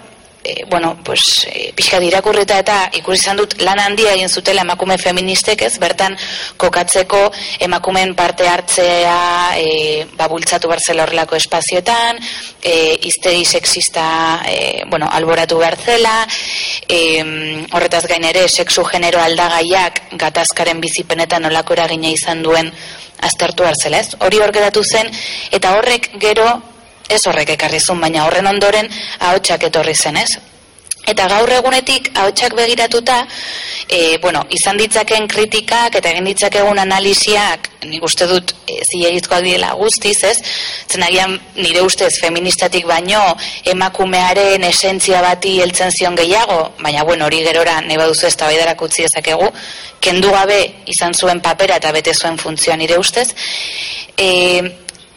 [0.47, 4.99] e, bueno, pues, e, pixka dirakurrita eta ikusi izan dut lan handia egin zutela emakume
[4.99, 6.15] feministek ez, bertan
[6.61, 7.23] kokatzeko
[7.67, 9.17] emakumeen parte hartzea
[9.59, 12.21] e, babultzatu barzela horrelako espazioetan,
[12.63, 12.77] e,
[13.11, 14.07] iztegi sexista
[14.47, 16.15] e, bueno, alboratu behartzela,
[16.89, 17.01] e,
[17.73, 22.71] horretaz gain ere, sexu genero aldagaiak gatazkaren bizipenetan olako eragina izan duen
[23.27, 24.15] aztertu hartzela ez.
[24.21, 24.53] Hori hor
[24.85, 25.11] zen,
[25.51, 26.76] eta horrek gero
[27.09, 28.91] ez horrek ekarri zuen, baina horren ondoren
[29.21, 30.37] ahotsak etorri zen, ez?
[31.07, 33.21] Eta gaur egunetik ahotsak begiratuta,
[33.87, 39.69] e, bueno, izan ditzaken kritikak eta egin ditzakegun analiziak, nik uste dut e, zilegizkoak direla
[39.79, 40.41] guztiz, ez?
[40.91, 43.21] Zenagian nire ustez feministatik baino
[43.71, 49.07] emakumearen esentzia bati heltzen zion gehiago, baina bueno, hori gerora neba duzu ez tabaidarak utzi
[49.07, 49.53] ezakegu,
[50.03, 50.59] kendu gabe
[50.91, 53.29] izan zuen papera eta bete zuen funtzioa nire ustez.
[54.19, 54.29] E,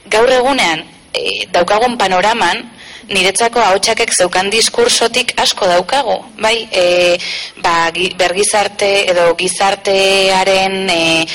[0.06, 2.66] gaur egunean, e, daukagun panoraman,
[3.10, 7.18] niretzako ahotsakek zeukan diskursotik asko daukago, bai, e,
[7.64, 11.26] ba, bergizarte edo gizartearen e,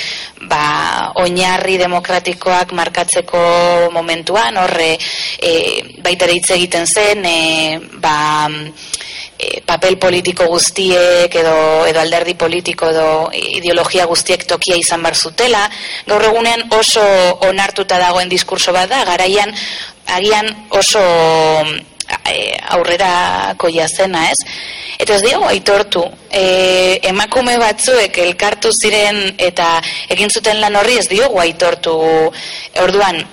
[0.47, 3.43] ba, oinarri demokratikoak markatzeko
[3.95, 5.53] momentuan, horre e,
[6.05, 8.49] baita hitz egiten zen, e, ba,
[9.45, 15.67] e, papel politiko guztiek edo, edo alderdi politiko edo ideologia guztiek tokia izan bar zutela,
[16.09, 17.05] gaur egunean oso
[17.49, 19.53] onartuta dagoen diskurso bat da, garaian
[20.17, 21.03] agian oso
[22.31, 24.41] e, aurrera koia zena, ez?
[24.99, 29.79] Eta ez diogu aitortu, e, emakume batzuek elkartu ziren eta
[30.15, 31.95] egin zuten lan horri ez diogu aitortu
[32.85, 33.25] orduan,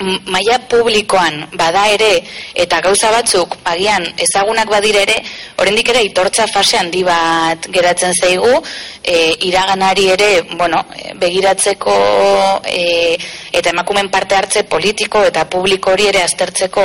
[0.00, 2.22] maila publikoan bada ere
[2.54, 5.16] eta gauza batzuk agian ezagunak badire ere
[5.58, 8.62] oraindik ere itortza fase handi bat geratzen zaigu.
[9.02, 10.84] E, iraganari ere bueno,
[11.18, 11.94] begiratzeko
[12.64, 13.18] e,
[13.52, 16.84] eta emakumen parte hartze politiko eta publiko hori ere aztertzeko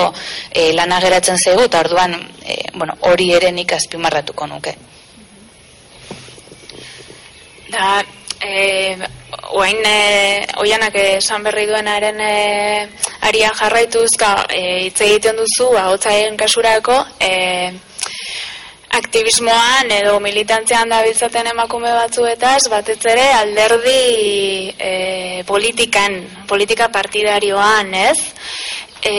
[0.50, 4.76] e, lana geratzen zaigu eta orduan e, bueno, hori ere nik azpimarratuko nuke.
[7.70, 8.02] Da,
[8.42, 8.98] e,
[9.56, 12.88] oain e, oianak esan berri duenaren e,
[13.28, 17.72] aria jarraituz ga, e, hitz egiten duzu ahotzaien kasurako e,
[18.98, 24.94] aktivismoan edo militantzean dabiltzaten emakume batzuetaz batez ere alderdi e,
[25.48, 28.18] politikan politika partidarioan ez?
[29.04, 29.14] E,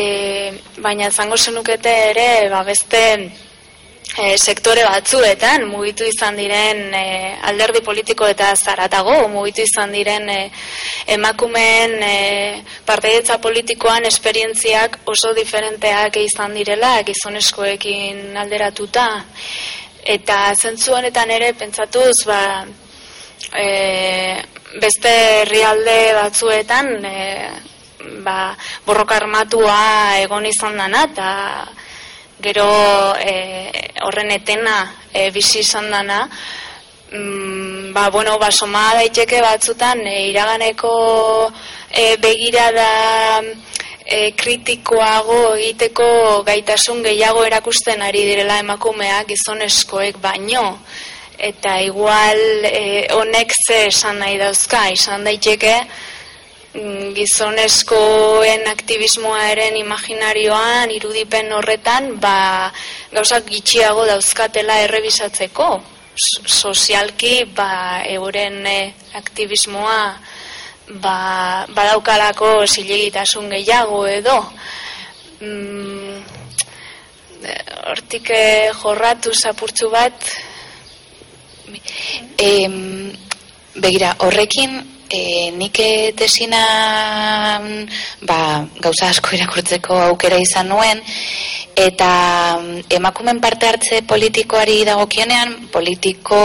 [0.82, 3.02] baina zango zenukete ere ba, beste
[4.16, 7.04] e, sektore batzuetan mugitu izan diren e,
[7.50, 10.38] alderdi politiko eta zaratago mugitu izan diren e,
[11.16, 12.16] emakumeen e,
[12.86, 19.08] parteidetza politikoan esperientziak oso diferenteak izan direla gizoneskoekin alderatuta.
[20.08, 22.42] Eta zentzu honetan ere pentsatuz ba,
[23.52, 23.66] e,
[24.80, 27.18] beste herrialde batzuetan e,
[28.24, 28.54] ba,
[28.86, 31.28] borroka armatua egon izan dana eta
[32.40, 32.68] gero
[33.18, 33.70] e,
[34.06, 34.78] horren etena
[35.12, 36.28] e, bizi izan dana,
[37.12, 40.92] mm, ba, bueno, ba, soma daiteke batzutan e, iraganeko
[41.90, 43.42] e, begirada
[44.04, 46.08] e, kritikoago egiteko
[46.46, 50.78] gaitasun gehiago erakusten ari direla emakumeak gizoneskoek baino,
[51.38, 55.74] eta igual e, honek ze esan nahi dauzka, izan daiteke,
[57.14, 62.70] Gizonezkoen aktivismoaren imaginarioan irudipen horretan ba,
[63.12, 65.68] gauzak gitxiago dauzkatela errebisatzeko.
[66.18, 68.78] Sozialki ba, euren e,
[69.18, 70.00] aktivismoa
[71.02, 71.16] ba,
[71.74, 74.36] badaukalako zilegitasun gehiago edo.
[75.40, 76.20] Mm,
[77.90, 78.44] hortik e,
[78.82, 80.30] jorratu zapurtzu bat
[82.38, 83.10] em,
[83.78, 85.78] begira, horrekin E, nik
[86.16, 87.60] tesina
[88.28, 88.40] ba,
[88.80, 91.00] gauza asko irakurtzeko aukera izan nuen
[91.78, 96.38] eta mm, emakumen parte hartze politikoari dagokionean politiko,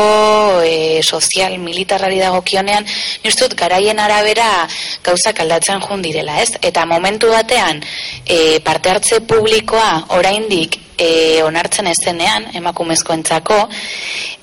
[0.63, 2.85] e, sozial, militarrari dagokionean
[3.23, 4.67] nire garaien arabera
[5.03, 6.53] gauzak aldatzen jundirela ez?
[6.61, 7.81] Eta momentu batean
[8.25, 13.57] e, parte hartze publikoa oraindik e, onartzen ezenean, emakumezkoentzako,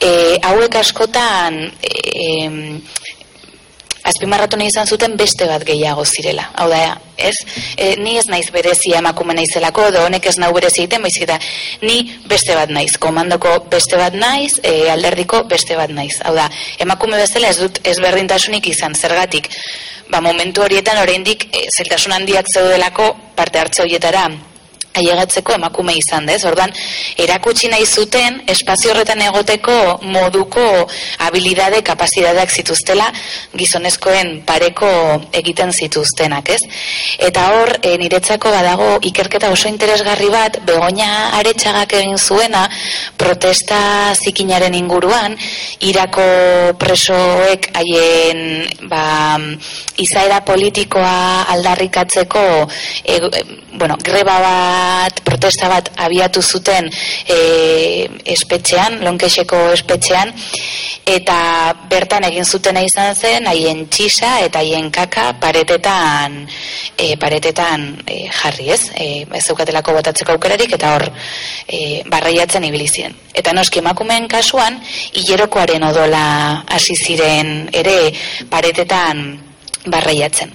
[0.00, 0.10] e,
[0.42, 2.26] hauek askotan e,
[4.04, 6.46] azpimarratu nahi izan zuten beste bat gehiago zirela.
[6.54, 7.36] Hau da, ez?
[7.76, 11.38] E, ni ez naiz berezia emakume naizelako, edo honek ez nau berezi egiten, baizik eta
[11.82, 16.16] ni beste bat naiz, komandoko beste bat naiz, e, alderdiko beste bat naiz.
[16.24, 16.48] Hau da,
[16.82, 19.50] emakume bezala ez dut ez berdintasunik izan, zergatik,
[20.10, 24.28] ba, momentu horietan oraindik e, zeltasun handiak zeudelako parte hartze horietara
[24.98, 26.42] ailegatzeko emakume izan dez.
[26.48, 26.72] Orduan,
[27.20, 30.64] erakutsi nahi zuten espazio horretan egoteko moduko
[31.26, 33.10] habilidade, kapazidadeak zituztela
[33.56, 34.90] gizonezkoen pareko
[35.36, 36.60] egiten zituztenak, ez?
[37.30, 42.66] Eta hor, e, niretzako badago ikerketa oso interesgarri bat, begonia aretxagak egin zuena,
[43.20, 43.80] protesta
[44.16, 45.36] zikinaren inguruan,
[45.86, 46.26] irako
[46.80, 49.38] presoek haien ba,
[50.00, 52.44] izaera politikoa aldarrikatzeko
[53.04, 53.18] e,
[53.78, 54.79] bueno, greba bat,
[55.24, 56.88] protesta bat abiatu zuten
[57.26, 60.32] e, espetxean, lonkexeko espetxean,
[61.10, 61.38] eta
[61.90, 66.40] bertan egin zuten izan zen, haien txisa eta haien kaka paretetan,
[66.96, 71.08] e, paretetan e, jarri ez, e, ez eukatelako botatzeko aukerarik, eta hor
[71.66, 73.14] e, barraiatzen ibilizien.
[73.34, 74.80] Eta noski emakumeen kasuan,
[75.14, 76.24] hilerokoaren odola
[76.70, 78.12] hasi ziren ere
[78.50, 79.49] paretetan
[79.86, 80.52] barraiatzen.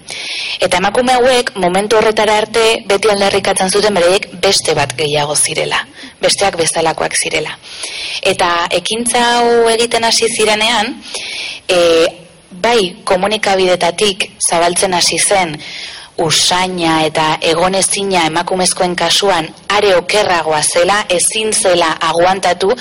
[0.61, 5.79] Eta emakume hauek momentu horretara arte beti aldarrikatzen zuten bereiek beste bat gehiago zirela,
[6.21, 7.57] besteak bezalakoak zirela.
[8.21, 10.93] Eta ekintza hau egiten hasi zirenean,
[11.67, 11.79] e,
[12.51, 15.57] bai komunikabidetatik zabaltzen hasi zen
[16.17, 22.71] usaina eta egonezina emakumezkoen kasuan are okerragoa zela, ezin zela aguantatu,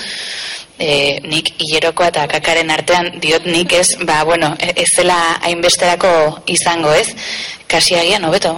[0.79, 6.11] e, nik hilerokoa eta kakaren artean diot nik ez, ba, bueno, e, ez zela hainbesterako
[6.51, 7.07] izango ez,
[7.67, 8.51] kasi agian, hobeto,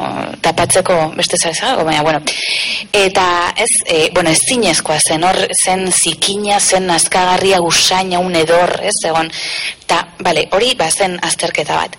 [0.44, 2.22] tapatzeko beste zarezago, baina, bueno,
[2.92, 8.80] eta ez, e, bueno, ez zinezkoa zen, hor, zen zikina, zen azkagarria usaina, un edor,
[8.84, 9.32] ez, egon,
[9.84, 11.96] eta, bale, hori, ba, zen azterketa bat.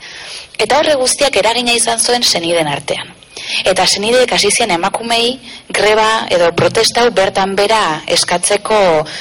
[0.59, 3.18] Eta horre guztiak eragina izan zuen zeniden artean.
[3.65, 5.39] Eta senideek hasi zien emakumei
[5.75, 8.81] greba edo protestau bertan bera eskatzeko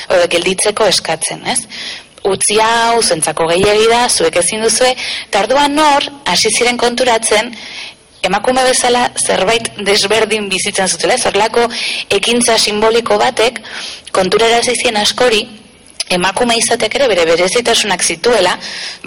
[0.10, 1.62] edo gelditzeko eskatzen, ez?
[2.28, 4.90] Utzi hau zentzako gehiegi da, zuek ezin duzue,
[5.32, 7.54] tarduan nor hasi ziren konturatzen
[8.28, 11.68] emakume bezala zerbait desberdin bizitzen zutela, zorlako
[12.18, 13.62] ekintza simboliko batek
[14.12, 15.46] konturara zizien askori
[16.10, 18.54] emakume izateak ere bere berezitasunak zituela,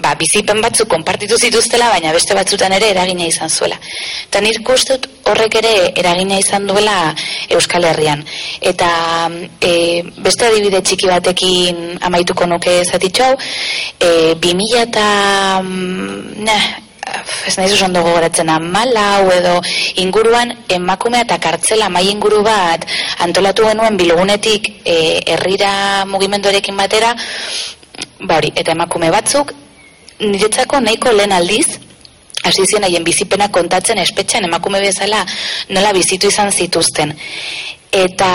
[0.03, 3.79] ba, bizipen batzuk konpartitu zituztela, baina beste batzutan ere eragina izan zuela.
[4.27, 7.15] Eta nire kustut horrek ere eragina izan duela
[7.49, 8.23] Euskal Herrian.
[8.61, 8.91] Eta
[9.61, 9.73] e,
[10.21, 13.35] beste adibide txiki batekin amaituko nuke zatitxo hau,
[13.99, 15.09] e, 2000 eta...
[15.63, 16.90] Mm,
[17.47, 19.55] ez nahi zuzan dugu goratzen amalau edo
[20.03, 22.85] inguruan emakumea eta kartzela mai inguru bat
[23.19, 24.97] antolatu genuen bilgunetik e,
[25.27, 27.15] herrira mugimenduarekin batera
[28.21, 29.53] ba hori, eta emakume batzuk
[30.19, 31.67] niretzako nahiko lehen aldiz
[32.43, 35.25] hasi zien haien bizipena kontatzen espetxean emakume bezala
[35.69, 37.13] nola bizitu izan zituzten.
[37.91, 38.31] Eta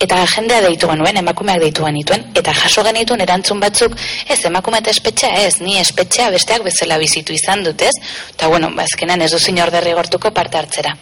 [0.00, 3.96] eta jendea deitu genuen, emakumeak deitu genituen, eta jaso genituen erantzun batzuk,
[4.28, 7.94] ez emakume eta espetxea, ez, ni espetxea besteak bezala bizitu izan dut, ez?
[8.34, 10.96] Eta bueno, bazkenan ez du zinor derrigortuko parte hartzera.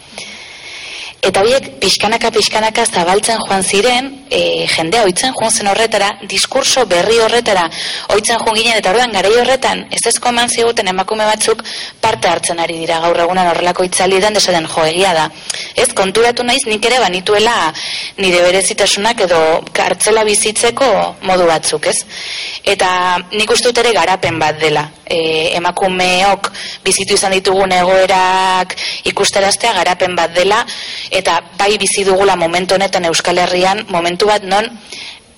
[1.23, 7.15] Eta horiek pixkanaka pixkanaka zabaltzen joan ziren, e, jendea oitzen joan zen horretara, diskurso berri
[7.23, 7.63] horretara
[8.11, 11.63] oitzen joan ginen, eta horretan gara horretan, ez ezko eman ziguten emakume batzuk
[12.03, 15.29] parte hartzen ari dira gaur egunan horrelako itzali den, desaden jo egia da.
[15.79, 17.55] Ez, konturatu naiz nik ere banituela
[18.17, 19.39] nire berezitasunak edo
[19.71, 20.89] kartzela bizitzeko
[21.29, 22.03] modu batzuk, ez?
[22.75, 22.89] Eta
[23.31, 26.51] nik uste ere garapen bat dela, e, emakumeok
[26.83, 28.75] bizitu izan ditugun egoerak
[29.11, 30.63] ikusteraztea garapen bat dela,
[31.13, 34.65] eta bai bizi dugula momentu honetan Euskal Herrian momentu bat non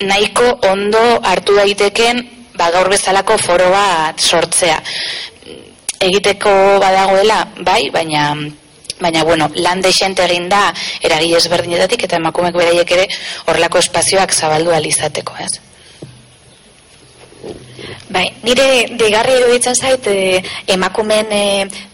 [0.00, 2.22] nahiko ondo hartu daiteken
[2.56, 4.80] ba gaur bezalako foro bat sortzea.
[6.00, 8.32] Egiteko badagoela bai baina
[9.00, 13.06] baina bueno lan desente egin da eragile ezberdinetatik eta emakumeek beraiek ere
[13.46, 15.52] horlako espazioak zabaldu alizateko ez
[18.16, 20.40] Bai, nire digarri iruditzen zait e,
[20.72, 21.40] emakumen e,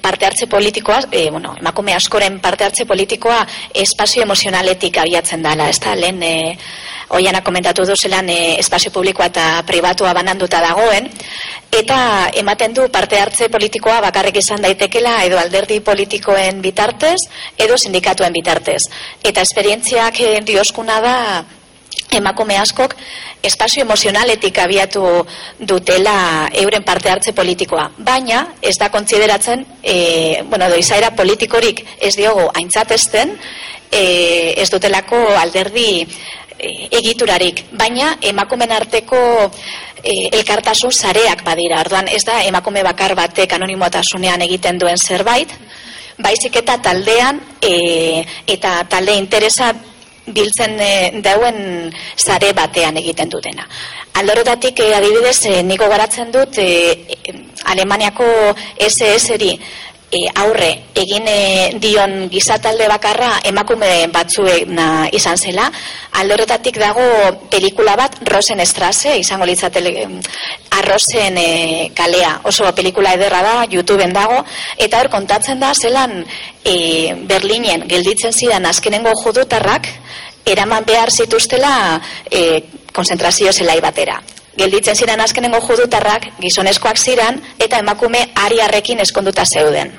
[0.01, 3.41] parte hartze politikoa, e, bueno, emakume askoren parte hartze politikoa
[3.83, 6.37] espazio emozionaletik abiatzen dala, ez da, lehen e,
[7.19, 11.09] oiana komentatu duzelan e, espazio publikoa eta pribatua bananduta dagoen,
[11.75, 11.99] eta
[12.39, 17.19] ematen du parte hartze politikoa bakarrik izan daitekela edo alderdi politikoen bitartez,
[17.59, 18.85] edo sindikatuen bitartez.
[19.25, 21.17] Eta esperientziak dioskuna da
[22.19, 22.95] emakume askok
[23.43, 25.05] espazio emozionaletik abiatu
[25.59, 27.91] dutela euren parte hartze politikoa.
[27.99, 33.37] Baina ez da kontsideratzen, e, bueno, doizaera politikorik ez diogo aintzatesten,
[33.91, 37.65] e, ez dutelako alderdi e, egiturarik.
[37.73, 39.23] Baina emakumen arteko
[40.03, 41.81] e, elkartasun zareak badira.
[41.81, 45.53] Arduan ez da emakume bakar batek anonimotasunean egiten duen zerbait,
[46.23, 49.73] baizik eta taldean e, eta talde interesa
[50.27, 53.67] biltzen e, dauen zare batean egiten dutena.
[54.21, 56.61] Aldorotatik e, adibidez e, niko garatzen dut
[57.73, 58.27] Alemaniako
[58.89, 59.57] SS-eri
[60.13, 61.37] e, aurre egin e,
[61.81, 65.71] dion gizatalde bakarra emakume batzuek na, izan zela.
[66.21, 67.05] Aldoretatik dago
[67.51, 69.95] pelikula bat Rosen Estrase, izango litzatele
[70.79, 71.49] arrozen e,
[71.97, 72.35] kalea.
[72.49, 74.43] Oso pelikula ederra da, YouTubeen dago,
[74.77, 76.21] eta hor kontatzen da zelan
[76.65, 76.77] e,
[77.29, 79.89] Berlinen gelditzen zidan azkenengo judutarrak
[80.45, 81.75] eraman behar zituztela
[82.29, 84.21] e, konzentrazio zelai batera
[84.57, 89.93] gelditzen ziren azkenengo judutarrak gizonezkoak ziren eta emakume ariarrekin eskonduta zeuden.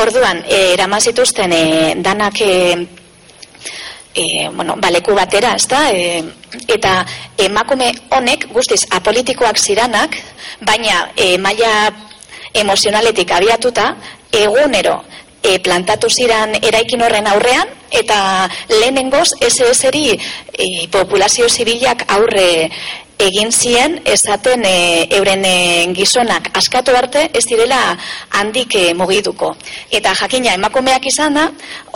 [0.00, 2.52] Orduan, e, eraman zituzten e, danak e,
[4.14, 5.90] e, bueno, baleku batera, ezta?
[5.90, 6.22] E,
[6.68, 7.00] eta
[7.38, 10.16] emakume honek guztiz apolitikoak ziranak,
[10.66, 11.90] baina e, maila
[12.54, 13.94] emozionaletik abiatuta,
[14.32, 15.00] egunero
[15.42, 22.70] e, plantatu ziran eraikin horren aurrean, eta lehenengoz SS-eri e, populazio zibilak aurre
[23.20, 25.54] egin zien esaten e, euren e,
[25.94, 27.80] gizonak askatu arte ez direla
[28.38, 29.52] handik e, mugiduko.
[29.90, 31.46] Eta jakina emakumeak izan da,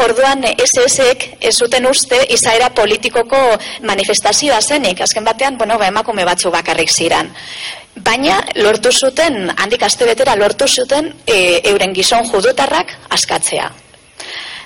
[0.05, 3.41] orduan SS-ek ez zuten uste izaera politikoko
[3.89, 5.01] manifestazioa zenik.
[5.01, 7.33] Azken batean, bueno, ba, emakume batzu bakarrik ziran.
[8.05, 13.71] Baina lortu zuten, handik astebetera lortu zuten e, euren gizon judutarrak askatzea.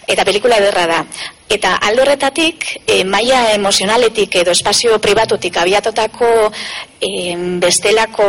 [0.09, 1.03] Eta pelikula ederra da.
[1.49, 6.29] Eta aldorretatik, e, maia emozionaletik edo espazio pribatutik abiatotako
[7.01, 7.11] e,
[7.63, 8.29] bestelako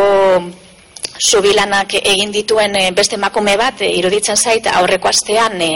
[1.20, 5.72] subilanak egin dituen e, beste emakume bat, e, iruditzen zait, aurreko astean e,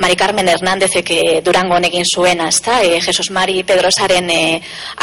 [0.00, 2.80] Mari Carmen Hernandezek e, durango egin zuena, ezta?
[2.82, 4.42] E, Jesus Mari Pedrosaren e,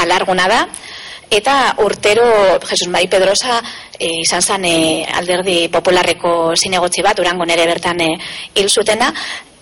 [0.01, 0.65] alarguna da,
[1.29, 2.25] eta urtero
[2.65, 3.61] Jesus Mari Pedrosa
[3.99, 8.11] e, izan zen e, alderdi popularreko zinegotzi bat, durango nere bertan e,
[8.67, 9.11] zutena,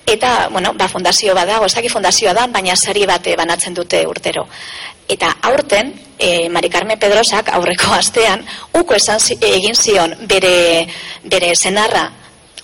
[0.05, 4.45] Eta, bueno, ba, fundazio bada, gozaki fundazioa da, baina sari bate banatzen dute urtero.
[5.07, 8.43] Eta aurten, e, Mari Carmen Pedrosak aurreko astean,
[8.73, 10.87] uko esan egin zion bere,
[11.23, 12.09] bere senarra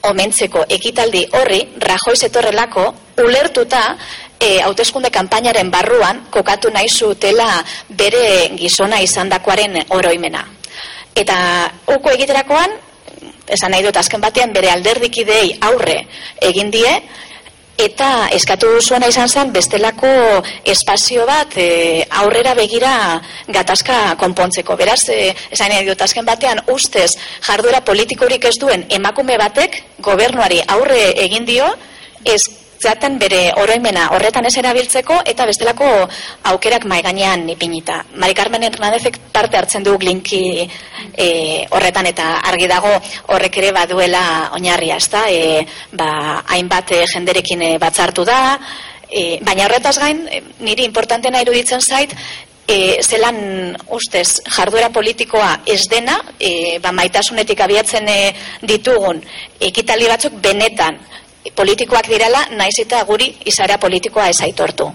[0.10, 2.86] omentzeko ekitaldi horri, Rajoiz etorrelako,
[3.24, 3.84] ulertuta,
[4.40, 10.46] e, hauteskunde kanpainaren barruan, kokatu nahi zutela bere gizona izandakoaren oroimena.
[11.16, 11.40] Eta
[11.88, 12.78] uko egiterakoan,
[13.48, 16.04] esan nahi dut azken batean bere alderdikidei aurre
[16.48, 16.92] egin die,
[17.80, 20.10] eta eskatu zuena izan zen bestelako
[20.68, 22.94] espazio bat e, aurrera begira
[23.48, 24.76] gatazka konpontzeko.
[24.80, 27.14] Beraz, e, esan nahi dut azken batean ustez
[27.48, 31.70] jarduera politikorik ez duen emakume batek gobernuari aurre egin dio,
[32.26, 32.44] ez
[32.80, 35.88] zaten bere oroimena horretan ez erabiltzeko eta bestelako
[36.52, 38.00] aukerak maiganean ipinita.
[38.16, 40.42] Mari Carmen Hernandezek parte hartzen du glinki
[41.14, 41.30] e,
[41.76, 42.94] horretan eta argi dago
[43.36, 44.24] horrek ere baduela
[44.56, 45.28] oinarria, ezta?
[45.30, 48.40] E, ba, hainbat e, jenderekin e, batzartu da,
[49.10, 52.16] e, baina horretaz gain, e, niri importantena iruditzen zait,
[52.70, 58.20] e, zelan ustez jarduera politikoa ez dena, e, ba, maitasunetik abiatzen e,
[58.64, 59.20] ditugun
[59.70, 61.00] ekitali batzuk benetan
[61.56, 64.90] politikoak direla, naiz eta guri izara politikoa ez aitortu.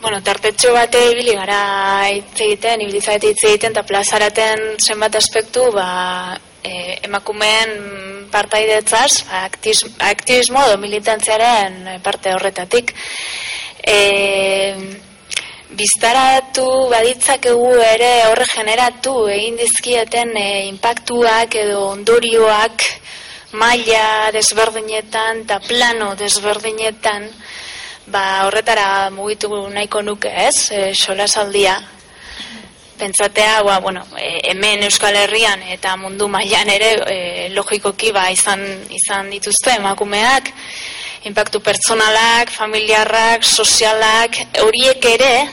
[0.00, 6.38] Bueno, tartetxo bate ibili gara hitz egiten, ibili hitz egiten, eta plazaraten zenbat aspektu, ba,
[6.62, 7.72] e, emakumeen
[8.30, 9.24] partaidetzaz,
[10.10, 12.94] aktivismo edo militantziaren parte horretatik.
[13.82, 13.96] E,
[15.74, 22.84] biztaratu baditzakegu ere horre generatu egin dizkieten e, inpaktuak edo ondorioak
[23.58, 27.26] maila desberdinetan eta plano desberdinetan
[28.06, 30.70] ba horretara mugitu nahiko nuke ez?
[30.70, 31.80] E, solasaldia.
[32.96, 38.62] Pentsatea ba, bueno, e, hemen Euskal Herrian eta mundu mailan ere e, logikoki ba izan
[38.90, 40.52] izan dituzte emakumeak
[41.24, 45.48] impactu pertsonalak, familiarrak, sozialak, horiek ere,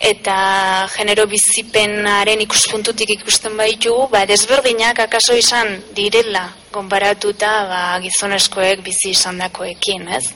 [0.00, 9.14] eta genero bizipenaren ikuspuntutik ikusten baitu, ba, desberdinak akaso izan direla, konparatuta ba, gizonezkoek bizi
[9.16, 10.26] izan dakoekin, ez?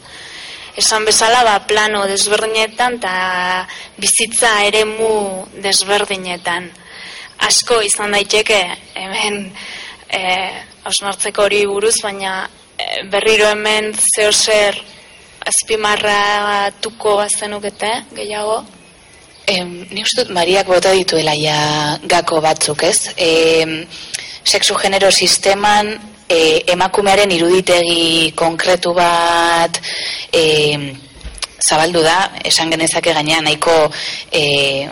[0.81, 3.67] Esan bezala, ba, plano desberdinetan eta
[4.01, 6.71] bizitza eremu desberdinetan.
[7.45, 8.61] Asko izan daiteke,
[8.95, 9.53] hemen,
[10.09, 10.23] e,
[10.89, 12.49] osnartzeko hori buruz, baina
[13.11, 14.77] berriro hemen zeo zer
[15.47, 18.61] azpimarratuko bazenukete gehiago?
[19.51, 23.11] Em, ni uste dut Mariak bota dituela ja gako batzuk, ez?
[23.17, 23.87] E,
[24.45, 25.91] sexu genero sisteman
[26.29, 29.81] e, emakumearen iruditegi konkretu bat
[30.33, 30.95] e,
[31.61, 33.75] zabaldu da, esan genezake gainean nahiko
[34.33, 34.87] e,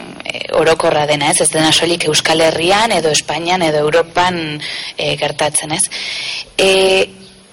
[0.59, 1.41] orokorra dena, ez?
[1.45, 4.59] Ez dena soilik Euskal Herrian edo Espainian edo Europan
[4.97, 5.85] e, gertatzen, ez?
[6.59, 6.69] E,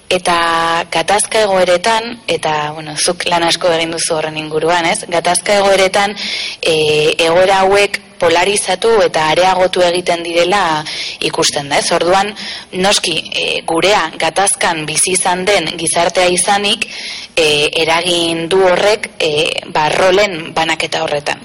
[0.08, 5.04] eta gatazka egoeretan eta bueno, zuk lan asko egin duzu horren inguruan, ez?
[5.10, 6.14] Gatazka egoeretan
[6.62, 10.84] e, egoera hauek polarizatu eta areagotu egiten direla
[11.26, 11.90] ikusten da, ez?
[11.92, 12.32] Orduan,
[12.78, 16.86] noski, e, gurea gatazkan bizi izan den gizartea izanik
[17.34, 19.32] e, eragin du horrek e,
[19.74, 21.42] ba, rolen banaketa horretan.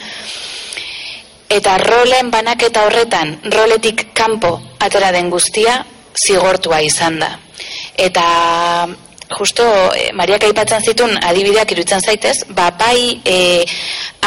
[1.51, 5.81] Eta rolen banaketa horretan, roletik kanpo atera den guztia,
[6.15, 7.37] zigortua izan da
[8.01, 8.87] eta
[9.31, 9.63] justo
[9.95, 13.37] e, Mariak aipatzen zitun adibideak iruditzen zaitez, ba bai e,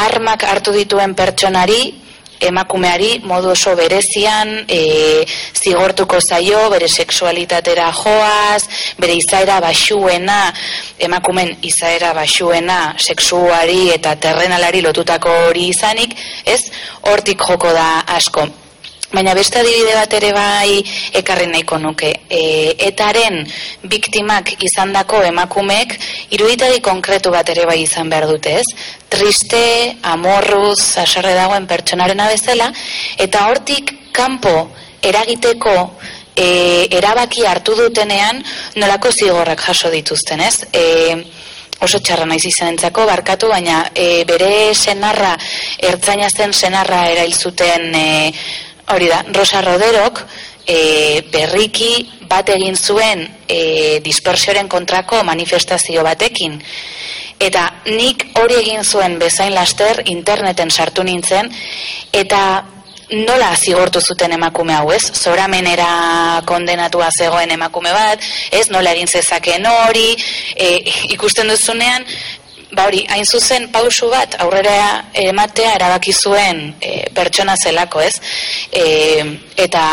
[0.07, 2.05] armak hartu dituen pertsonari
[2.45, 5.23] emakumeari modu oso berezian e,
[5.55, 8.65] zigortuko zaio, bere sexualitatera joaz,
[8.99, 10.41] bere izaera basuena,
[10.99, 16.15] emakumen izaera basuena sexuari eta terrenalari lotutako hori izanik,
[16.45, 16.61] ez,
[17.07, 18.47] hortik joko da asko.
[19.15, 20.81] Baina beste adibide bat ere bai
[21.15, 22.09] ekarri nahiko nuke.
[22.27, 22.39] E,
[22.89, 23.37] etaren
[23.87, 25.95] biktimak izandako emakumeek
[26.35, 28.65] iruditegi konkretu bat ere bai izan behar dute ez.
[29.15, 29.61] Triste,
[30.11, 32.67] amorruz, asarre dagoen pertsonaren abezela,
[33.27, 34.55] eta hortik kanpo
[34.99, 35.77] eragiteko
[36.35, 36.49] e,
[36.99, 38.43] erabaki hartu dutenean
[38.75, 40.57] nolako zigorrak jaso dituzten ez.
[40.75, 40.83] E,
[41.85, 45.37] oso txarra naiz izanentzako barkatu, baina e, bere senarra,
[45.79, 48.07] ertzaina zen senarra erail zuten e,
[48.93, 50.21] Hori da, Rosa Roderok
[50.65, 56.59] e, berriki bat egin zuen e, dispersioaren kontrako manifestazio batekin.
[57.41, 61.49] Eta nik hori egin zuen bezain laster interneten sartu nintzen,
[62.13, 62.41] eta
[63.11, 65.03] nola zigortu zuten emakume hau ez?
[65.13, 70.15] Zoramenera kondenatua zegoen emakume bat, ez nola egin zezakeen hori,
[70.55, 70.71] e,
[71.17, 72.05] ikusten duzunean,
[72.75, 78.19] ba hori, hain zuzen pausu bat aurrera ematea erabaki zuen e, pertsona zelako, ez?
[78.71, 78.85] E,
[79.65, 79.83] eta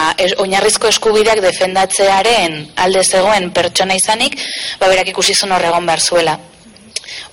[0.43, 4.39] oinarrizko eskubideak defendatzearen alde zegoen pertsona izanik,
[4.81, 6.39] ba berak ikusi zuen horregon behar zuela.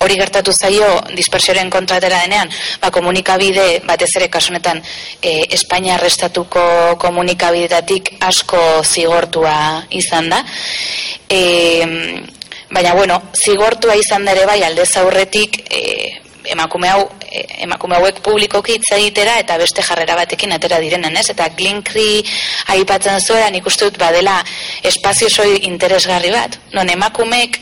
[0.00, 0.86] Hori gertatu zaio
[1.16, 4.80] dispersioaren kontratera denean, ba, komunikabide, batez ere kasunetan,
[5.20, 6.62] e, Espainia arrestatuko
[7.00, 9.56] komunikabidetik asko zigortua
[10.02, 10.42] izan da.
[11.28, 11.40] E,
[12.70, 15.80] Baina, bueno, zigortua izan dere bai alde zaurretik e,
[16.52, 21.26] emakume hau e, emakume hauek publikoki hitz egitera eta beste jarrera batekin atera direnen, ez?
[21.34, 22.22] Eta Glinkri
[22.74, 24.38] aipatzen zuera nik uste dut badela
[24.86, 26.60] espazio soi interesgarri bat.
[26.76, 27.58] Non emakumeek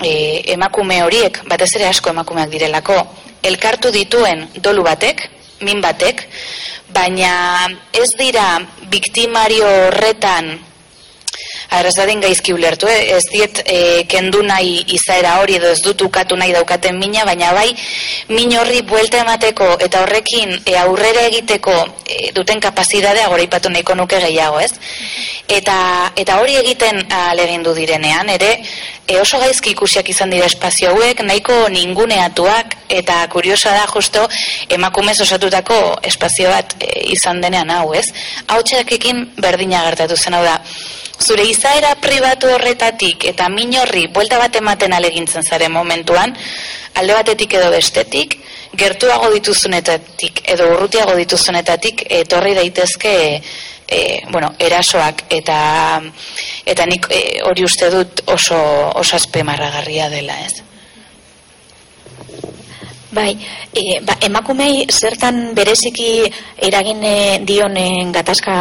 [0.00, 0.14] e,
[0.56, 2.98] emakume horiek, batez ere asko emakumeak direlako,
[3.42, 5.26] elkartu dituen dolu batek,
[5.62, 6.24] min batek,
[6.92, 8.46] baina ez dira
[8.90, 10.54] biktimario horretan
[11.96, 13.16] dadin gaizki ulertu, eh?
[13.16, 17.52] ez diet e, kendu nahi izaera hori edo ez dut ukatu nahi daukaten mina, baina
[17.52, 17.70] bai
[18.28, 21.74] min horri buelta emateko eta horrekin e, aurrera egiteko
[22.06, 24.72] e, duten kapazidadea gora ipatu nahiko nuke gehiago, ez?
[25.48, 28.52] Eta, eta hori egiten alegindu direnean, ere
[29.06, 34.26] e, oso gaizki ikusiak izan dira espazio hauek, nahiko ninguneatuak eta kuriosa da justo
[34.68, 38.10] emakumez osatutako espazio bat izan denean hau, ez?
[38.48, 40.60] Hau ekin berdina gertatu zen hau da,
[41.22, 46.34] zure izaera pribatu horretatik eta min horri buelta bat ematen alegintzen zare momentuan,
[46.98, 48.38] alde batetik edo bestetik,
[48.78, 53.14] gertuago dituzunetatik edo urrutiago dituzunetatik etorri daitezke
[53.92, 54.00] e,
[54.32, 55.58] bueno, erasoak eta
[56.66, 58.58] eta nik e, hori uste dut oso,
[58.96, 60.62] oso azpemarragarria dela ez.
[63.12, 63.36] Bai,
[63.76, 66.24] e, ba, emakumei zertan bereziki
[66.68, 67.04] eragin
[67.44, 68.56] dionen gatazka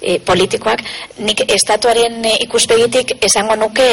[0.00, 0.82] e, politikoak,
[1.24, 3.88] nik estatuaren e, ikuspegitik esango nuke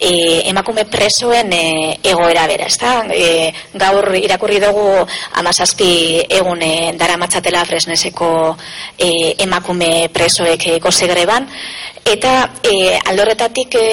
[0.00, 0.12] e,
[0.50, 1.62] emakume presoen e,
[2.02, 3.04] egoera bera, ezta?
[3.12, 4.88] E, gaur irakurri dugu
[5.40, 5.90] amazazpi
[6.40, 8.30] egun e, dara matzatela fresneseko
[8.96, 11.48] e, emakume presoek e, gozegreban,
[12.04, 13.88] eta e, aldorretatik e,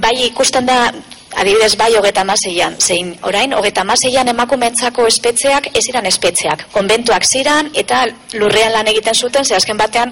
[0.00, 0.82] bai ikusten da
[1.30, 6.64] Adibidez bai hogeta maseian, zein orain hogeta maseian emakumentzako espetzeak ez iran espetzeak.
[6.74, 8.02] Konbentuak ziran eta
[8.34, 10.10] lurrean lan egiten zuten, ze azken batean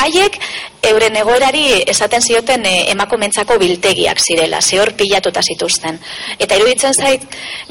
[0.00, 0.38] haiek
[0.84, 5.98] euren egoerari esaten zioten e, emakumentzako biltegiak zirela, zehor pilatuta zituzten.
[6.38, 7.24] Eta iruditzen zait,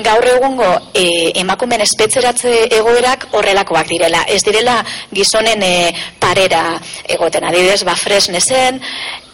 [0.05, 4.23] gaur egungo e, emakumen espetzeratze egoerak horrelakoak direla.
[4.27, 4.79] Ez direla
[5.13, 5.73] gizonen e,
[6.19, 6.63] parera
[7.07, 8.81] egoten, adibidez, ba fresne zen,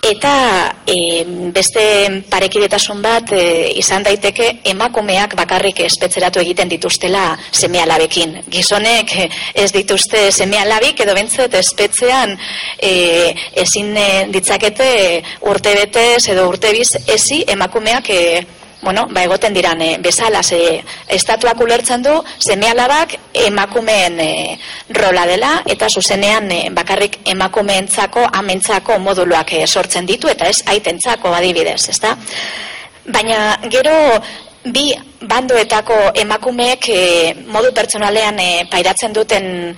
[0.02, 1.24] eta e,
[1.54, 1.82] beste
[2.30, 8.38] parekidetasun bat e, izan daiteke emakumeak bakarrik espetzeratu egiten dituztela semealabekin.
[8.50, 9.16] Gizonek
[9.54, 12.38] ez dituzte semealabik edo bentzet espetzean
[12.78, 12.93] e,
[13.64, 14.89] ezin e, ditzakete
[15.52, 18.24] urte betez edo urte biz ezi emakumeak e,
[18.82, 24.60] bueno, ba egoten diran e, bezala ze estatuak ulertzen du semealabak emakumeen e,
[24.96, 31.34] rola dela eta zuzenean e, bakarrik emakumeentzako amentzako moduluak e, sortzen ditu eta ez aitentzako
[31.34, 32.16] adibidez, ezta?
[33.06, 33.96] Baina gero
[34.64, 39.76] bi bandoetako emakumeek e, modu pertsonalean e, pairatzen duten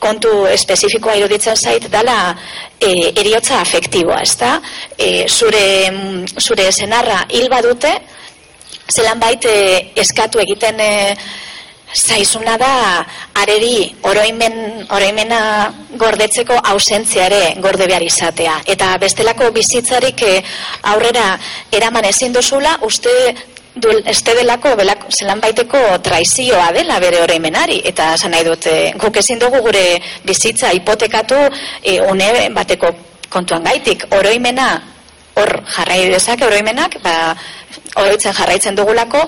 [0.00, 2.34] kontu espezifikoa iruditzen zait dala
[2.80, 4.54] e, eriotza afektiboa, ezta?
[4.96, 5.64] E, zure,
[6.40, 7.92] zure senarra hil badute,
[8.88, 10.92] zelan baite eh, eskatu egiten e,
[11.94, 12.72] zaizuna da
[13.40, 15.40] areri oroimen, oroimena
[16.00, 18.58] gordetzeko ausentziare gorde behar izatea.
[18.66, 20.34] Eta bestelako bizitzarik e,
[20.92, 21.30] aurrera
[21.72, 23.14] eraman ezin duzula, uste
[23.74, 27.80] du, este delako, belako, zelan baiteko traizioa dela bere oroimenari.
[27.88, 28.68] Eta zan nahi dut,
[29.00, 29.86] guk ezin dugu gure
[30.24, 31.40] bizitza hipotekatu
[31.82, 32.92] e, une bateko
[33.28, 34.08] kontuan gaitik.
[34.16, 34.70] Oroimena
[35.38, 37.34] hor jarrai dezake oroimenak, ba,
[38.02, 39.24] oroitzen jarraitzen dugulako,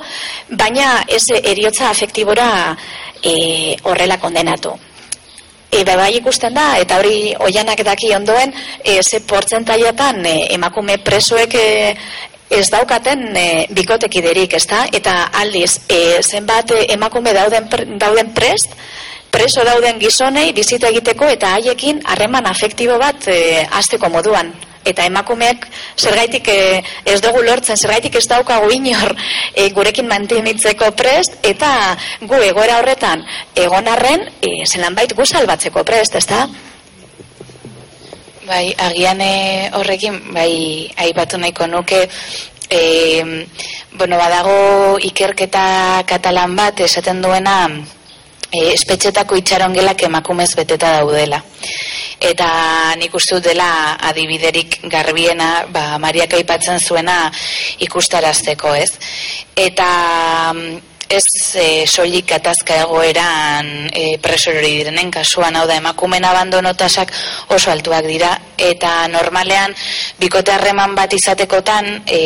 [0.61, 2.77] baina ez eriotza afektibora
[3.23, 4.75] e, horrela kondenatu.
[5.71, 10.99] E, ba, bai ikusten da, eta hori oianak daki ondoen, e, ze portzentaiatan e, emakume
[11.07, 11.69] presoek e,
[12.51, 14.83] ez daukaten e, bikotekiderik, ezta?
[14.93, 17.71] Eta aldiz, e, zenbat emakume dauden,
[18.03, 18.75] dauden prest,
[19.31, 24.51] preso dauden gizonei bizita egiteko eta haiekin harreman afektibo bat e, azteko moduan
[24.91, 25.67] eta emakumeak
[25.99, 29.15] zergaitik e, ez dugu lortzen, zergaitik ez daukagu inor
[29.55, 31.71] e, gurekin mantenitzeko prest, eta
[32.21, 33.25] gu egoera horretan
[33.55, 36.47] egon arren, e, zelan bait gu salbatzeko prest, ez da?
[38.51, 39.21] Bai, agian
[39.79, 42.09] horrekin, bai, aipatu nahiko nuke,
[42.71, 43.47] e,
[43.93, 47.69] bueno, badago ikerketa katalan bat, esaten duena,
[48.53, 51.43] e, espetxetako itxarongelak emakumez beteta daudela
[52.21, 52.51] eta
[53.01, 57.31] nik uste dut dela adibiderik garbiena ba, Mariak aipatzen zuena
[57.81, 58.93] ikustarazteko ez.
[59.57, 59.89] Eta
[60.53, 61.27] mm, ez
[61.59, 67.11] e, soilik katazka egoeran e, presorori direnen kasuan, hau da emakumen abandonotasak
[67.51, 68.31] oso altuak dira,
[68.61, 69.75] eta normalean
[70.21, 72.21] bikote harreman bat izatekotan e,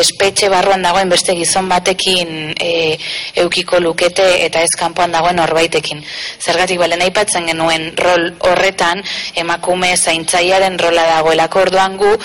[0.00, 2.96] espetxe barruan dagoen beste gizon batekin e,
[3.44, 6.00] eukiko lukete eta ez kanpoan dagoen horbaitekin.
[6.40, 9.04] Zergatik balen aipatzen genuen rol horretan
[9.44, 12.16] emakume zaintzaiaren rola dagoelako orduan gu,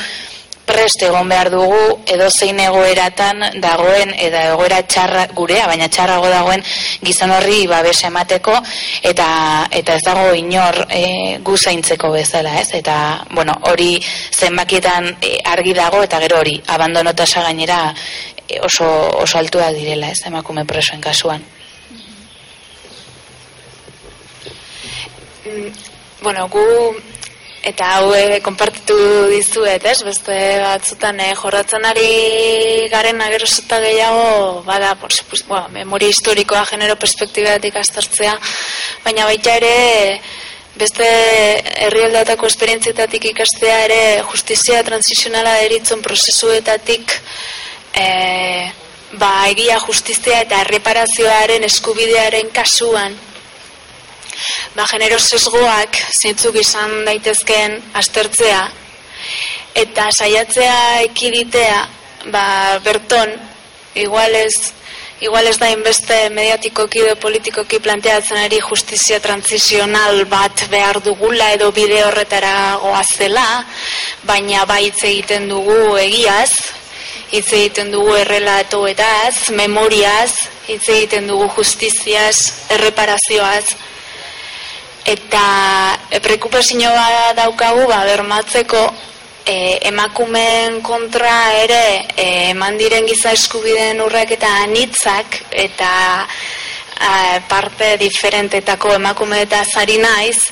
[0.68, 1.80] prest egon behar dugu
[2.12, 6.64] edo zein egoeratan dagoen eta egoera txarra gurea, baina txarrago dagoen
[7.08, 8.58] gizon horri babes emateko
[9.12, 9.28] eta
[9.80, 11.04] eta ez dago inor e,
[11.48, 12.74] gu zaintzeko bezala, ez?
[12.82, 12.98] Eta,
[13.32, 13.96] bueno, hori
[14.34, 17.82] zenbakietan e, argi dago eta gero hori abandonotasa gainera
[18.48, 18.88] e, oso,
[19.24, 20.26] oso altua direla, ez?
[20.28, 21.44] Emakume presoen kasuan.
[25.48, 25.72] Mm,
[26.22, 26.64] bueno, gu
[27.68, 28.12] Eta hau
[28.46, 28.96] konpartitu
[29.28, 29.98] dizuet, ez?
[30.08, 36.96] Beste batzutan eh, jorratzen ari garen ageroseta gehiago, bada, por supuesto, bueno, memoria historikoa genero
[36.96, 38.38] perspektibatik astartzea,
[39.04, 39.74] baina baita ere,
[40.78, 41.06] beste
[41.88, 44.02] herrialdatako esperientzietatik ikastea ere
[44.32, 47.16] justizia transizionala eritzen prozesuetatik
[47.98, 48.70] eh,
[49.20, 53.18] ba, egia justizia eta erreparazioaren eskubidearen kasuan
[54.76, 58.64] ba, genero sesgoak zintzuk izan daitezkeen astertzea
[59.76, 60.80] eta saiatzea
[61.10, 61.86] ekiditea
[62.32, 62.48] ba,
[62.84, 63.36] berton
[63.96, 64.74] igualez
[65.18, 71.72] Igual ez da inbeste mediatikoki edo politikoki planteatzen ari justizia transizional bat behar dugula edo
[71.74, 72.52] bide horretara
[72.84, 73.46] goazela,
[74.30, 76.52] baina baitz egiten dugu egiaz,
[77.32, 83.74] hitz egiten dugu errelatoetaz, memoriaz, hitz egiten dugu justiziaz, erreparazioaz,
[85.08, 88.82] eta e, prekupazioa daukagu ba, bermatzeko
[89.48, 95.92] e, emakumeen kontra ere e, eman diren giza eskubideen urrak eta anitzak eta
[97.00, 100.50] a, parte diferentetako emakume eta zari naiz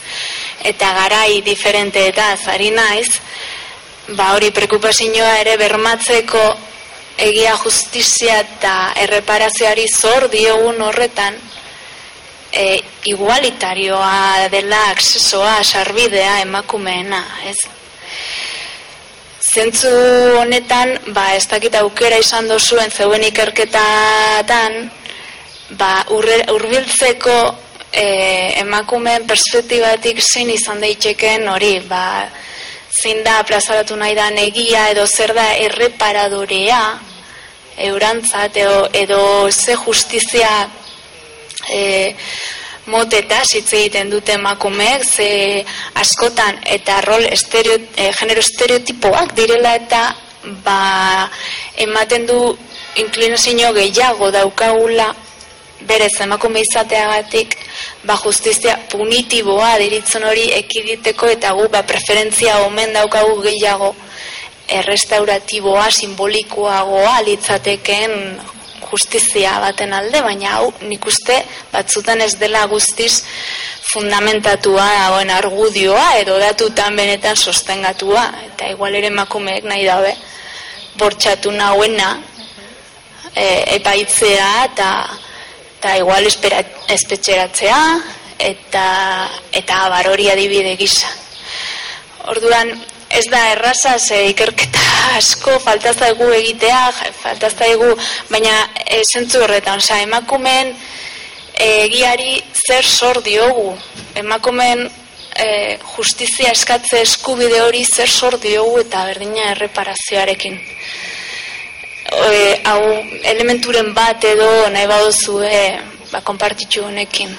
[0.63, 3.19] eta garai diferente eta zari naiz
[4.15, 6.45] ba hori prekupazioa ere bermatzeko
[7.27, 11.35] egia justizia eta erreparazioari zor diogun horretan
[12.55, 12.79] e,
[13.11, 17.57] igualitarioa dela aksesoa sarbidea emakumeena, ez?
[19.45, 19.91] Zentzu
[20.39, 24.79] honetan, ba, ez dakit aukera izan dozuen zeuen ikerketatan,
[25.79, 27.37] ba, urbiltzeko
[27.91, 28.07] e,
[28.63, 32.05] emakumeen perspektibatik zein izan daiteken hori, ba,
[32.95, 36.81] zein da plazaratu nahi da negia edo zer da erreparadorea
[37.85, 40.51] eurantzat edo, edo ze justizia
[41.69, 42.15] e,
[42.85, 50.15] moteta hitz egiten dute emakumeek ze askotan eta rol estereo, e, genero estereotipoak direla eta
[50.63, 51.29] ba,
[51.77, 52.39] ematen du
[52.95, 55.13] inklinazio gehiago daukagula
[55.81, 57.57] berez emakume izateagatik
[58.03, 63.95] ba justizia punitiboa diritzen hori ekiditeko eta gu ba preferentzia omen daukagu gehiago.
[64.67, 68.11] Errestauratiboa simbolikoagoa litzateken
[68.95, 71.35] justizia baten alde baina hau nik uste
[71.73, 73.23] batzutan ez dela guztiz
[73.91, 80.15] fundamentatua dagoen argudioa edo datutan benetan sostengatua eta igual ere emakumeek nahi dabe
[80.97, 82.09] bortxatu nahuena
[83.35, 84.89] e, epaitzea eta
[85.77, 86.25] eta igual
[86.95, 87.79] espetxeratzea
[88.39, 88.85] eta
[89.51, 91.11] eta barori adibide gisa.
[92.31, 92.71] Orduan
[93.19, 94.83] ez da erraza ze ikerketa
[95.15, 96.81] asko falta zaigu egitea,
[97.21, 97.93] falta zaigu,
[98.29, 98.55] baina
[98.99, 100.73] esentzu horretan, osea, emakumeen
[101.65, 103.73] egiari zer sor diogu.
[104.19, 104.85] Emakumeen
[105.35, 105.47] e,
[105.95, 110.59] justizia eskatze eskubide hori zer sor diogu eta berdina erreparazioarekin
[112.05, 112.81] e, hau
[113.33, 115.59] elementuren bat edo nahi baduzu e,
[116.11, 117.35] ba, konpartitxu honekin.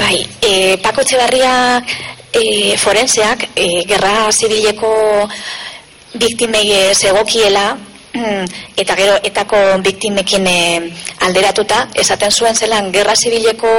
[0.00, 1.84] Bai, e, Pako Txebarria
[2.32, 4.92] e, forenseak e, gerra zibileko
[6.16, 7.74] biktimei segokiela
[8.14, 8.46] mm,
[8.80, 10.56] eta gero etako biktimekin e,
[11.26, 13.70] alderatuta esaten zuen zelan gerra zibileko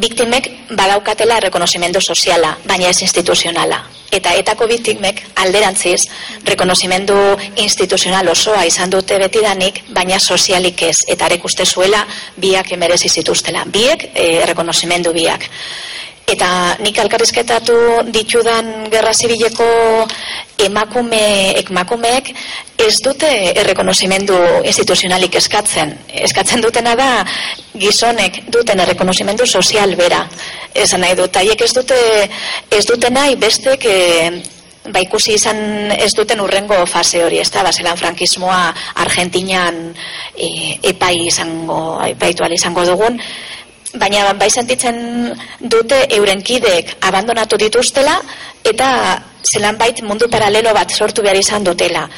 [0.00, 3.82] biktimek badaukatela rekonozimendu soziala, baina ez instituzionala.
[4.12, 6.06] Eta etako biktimek alderantziz
[6.46, 7.16] rekonozimendu
[7.62, 11.00] instituzional osoa izan dute betidanik, baina sozialik ez.
[11.08, 12.04] Eta arek uste zuela
[12.36, 13.64] biak emerezi zituztela.
[13.66, 15.48] Biek e, rekonozimendu biak.
[16.26, 17.76] Eta nik alkarrizketatu
[18.10, 19.66] ditudan gerra zibileko
[20.58, 21.20] emakume,
[21.60, 22.32] emakumeek
[22.82, 23.30] ez dute
[23.62, 24.34] errekonozimendu
[24.66, 25.94] instituzionalik eskatzen.
[26.26, 27.10] Eskatzen dutena da
[27.78, 30.24] gizonek duten errekonozimendu sozial bera.
[30.74, 31.98] Esan nahi dut, haiek ez dute
[32.74, 33.96] ez dute nahi bestek e,
[34.90, 38.72] ba ikusi izan ez duten urrengo fase hori, ez da, baselan frankismoa
[39.04, 39.78] Argentinan
[40.34, 40.48] e,
[40.90, 43.22] epai izango, epaitu izango dugun,
[44.00, 44.96] baina bai sentitzen
[45.60, 48.16] dute euren kideek abandonatu dituztela
[48.64, 48.88] eta
[49.42, 52.08] zelan bait mundu paralelo bat sortu behar izan dutela.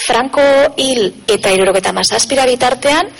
[0.00, 0.42] Franco
[0.76, 3.10] hil eta iruroketa mazazpira bitartean,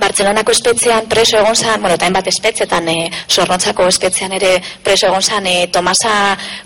[0.00, 4.52] Bartzelonako espetzean preso egon zan, bueno, eta hainbat espetzetan, e, eh, sornotzako espetzean ere
[4.84, 6.12] preso egon zan, e, Tomasa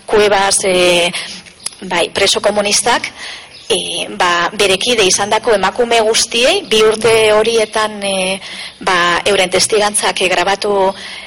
[0.05, 1.11] Cuevas, e,
[1.81, 3.09] bai, preso komunistak,
[3.69, 8.15] e, ba, berekide izan dako emakume guztiei, bi urte horietan e,
[8.85, 10.75] ba, euren testigantzak e, grabatu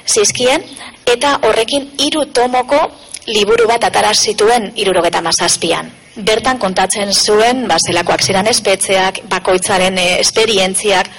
[0.07, 0.65] zizkien,
[1.07, 2.81] eta horrekin hiru tomoko
[3.29, 5.91] liburu bat atara zituen irurogeta mazazpian.
[6.19, 11.11] Bertan kontatzen zuen, ba, zelakoak ziren espetzeak, bakoitzaren e, esperientziak,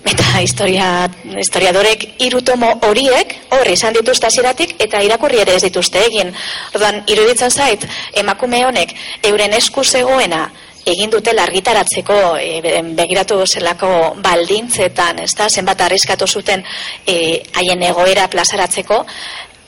[0.00, 6.32] eta historia, historiadorek irutomo horiek horri izan dituzte hasieratik eta irakurri ere ez dituzte egin.
[6.74, 7.84] Orduan, iruditzen zait,
[8.16, 8.94] emakume honek
[9.28, 10.46] euren esku zegoena
[10.86, 16.64] egin dute largitaratzeko e, begiratu zelako baldintzetan, ez da, zenbat arriskatu zuten
[17.06, 19.04] e, haien egoera plazaratzeko,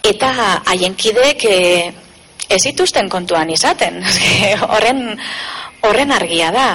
[0.09, 0.33] eta
[0.73, 1.61] haien kidek e,
[2.49, 4.03] ez dituzten kontuan izaten.
[4.73, 5.05] horren,
[5.89, 6.67] horren argia da.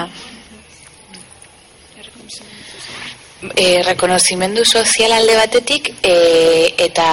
[3.54, 7.08] E, rekonozimendu sozial alde batetik e, eta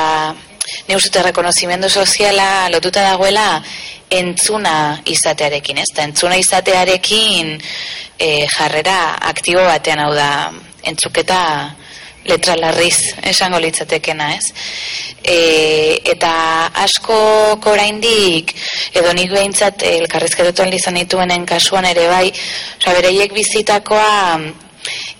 [0.88, 3.62] ne uste rekonozimendu soziala lotuta dagoela
[4.10, 5.90] entzuna izatearekin, ez?
[6.04, 7.56] entzuna izatearekin
[8.20, 10.30] e, jarrera aktibo batean hau da
[10.86, 11.42] entzuketa
[12.26, 14.52] letra larriz esango litzatekena, ez?
[15.22, 15.38] E,
[16.14, 16.34] eta
[16.86, 17.18] asko
[17.62, 18.54] koraindik
[18.98, 24.65] edo nik behintzat elkarrizketatuan lizan dituenen kasuan ere bai, oza, bereiek bizitakoa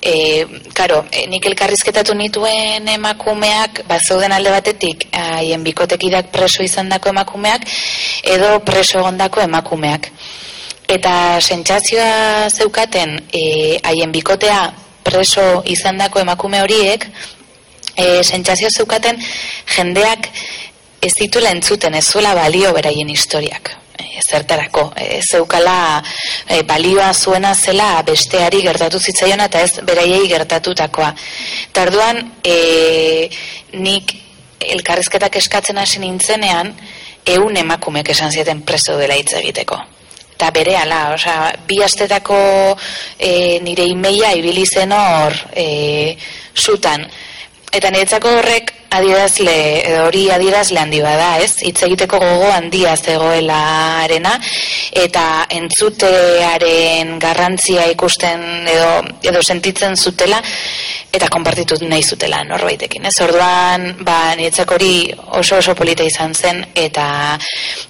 [0.06, 0.46] E,
[0.78, 7.10] karo, e, nik elkarrizketatu nituen emakumeak, bat zeuden alde batetik, haien bikotekidak preso izan dako
[7.10, 7.66] emakumeak,
[8.36, 10.12] edo preso egondako emakumeak.
[10.86, 14.60] Eta sentsazioa zeukaten, e, haien bikotea
[15.06, 17.08] preso izan dako emakume horiek,
[17.96, 19.18] e, sentsazioa zeukaten
[19.74, 20.30] jendeak
[21.02, 23.74] ez dituela entzuten, ez zuela balio beraien historiak
[24.22, 26.04] zertarako e, zeukala
[26.48, 31.14] e, balioa zuena zela besteari gertatu zitzaiona eta ez beraiei gertatutakoa.
[31.74, 33.30] Tarduan e,
[33.74, 34.16] nik
[34.60, 36.74] elkarrizketak eskatzen hasi nintzenean
[37.26, 39.78] ehun emakumeek esan zieten preso dela hitz egiteko.
[40.36, 42.38] Eta bere ala, osea, bi astetako
[43.18, 46.18] e, nire imeia ibili zen hor e,
[46.56, 47.06] zutan
[47.76, 51.58] eta niretzako horrek adierazle edo hori adierazle handi bada, ez?
[51.68, 53.60] Hitz egiteko gogo handia zegoela
[54.06, 54.36] arena
[55.04, 55.26] eta
[55.58, 58.92] entzutearen garrantzia ikusten edo
[59.32, 60.40] edo sentitzen zutela
[61.16, 63.16] eta konpartitu nahi zutela norbaitekin, ez?
[63.24, 64.94] Orduan, ba niretzako hori
[65.40, 67.08] oso oso polita izan zen eta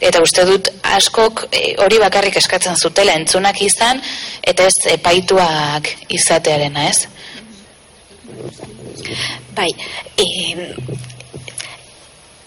[0.01, 4.01] eta uste dut askok e, hori bakarrik eskatzen zutela entzunak izan
[4.41, 7.14] eta ez epaituak izatearena, ez?
[9.55, 9.69] Bai,
[10.17, 10.25] e,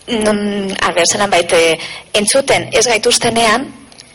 [0.09, 0.41] nun,
[0.89, 1.79] abertzenan baite,
[2.17, 3.69] entzuten ez gaituztenean,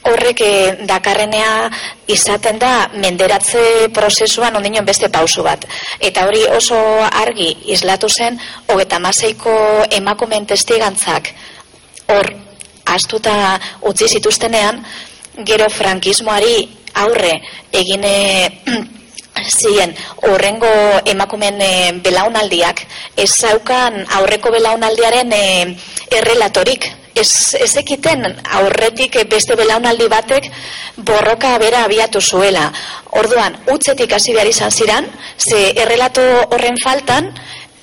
[0.03, 1.69] horrek eh, dakarrenea
[2.11, 5.65] izaten da menderatze prozesuan ondino beste pausu bat.
[5.99, 6.77] Eta hori oso
[7.07, 9.55] argi islatu zen, hogeta maseiko
[9.91, 11.31] emakumen testigantzak
[12.11, 12.33] hor
[12.93, 13.35] astuta
[13.89, 14.83] utzi zituztenean,
[15.47, 16.67] gero frankismoari
[16.99, 17.37] aurre
[17.71, 18.15] egine
[19.41, 19.95] ziren
[20.27, 20.71] horrengo
[21.05, 21.71] emakumen e,
[22.03, 22.83] belaunaldiak
[23.17, 25.45] ez zaukan aurreko belaunaldiaren e,
[26.11, 26.91] errelatorik?
[27.13, 28.23] Ez, ez ekiten
[28.57, 30.47] aurretik beste belaunaldi batek
[30.97, 32.71] borroka bera abiatu zuela.
[33.21, 35.05] Orduan utzetik hasi behar izan ziran
[35.37, 37.29] ze errelato horren faltan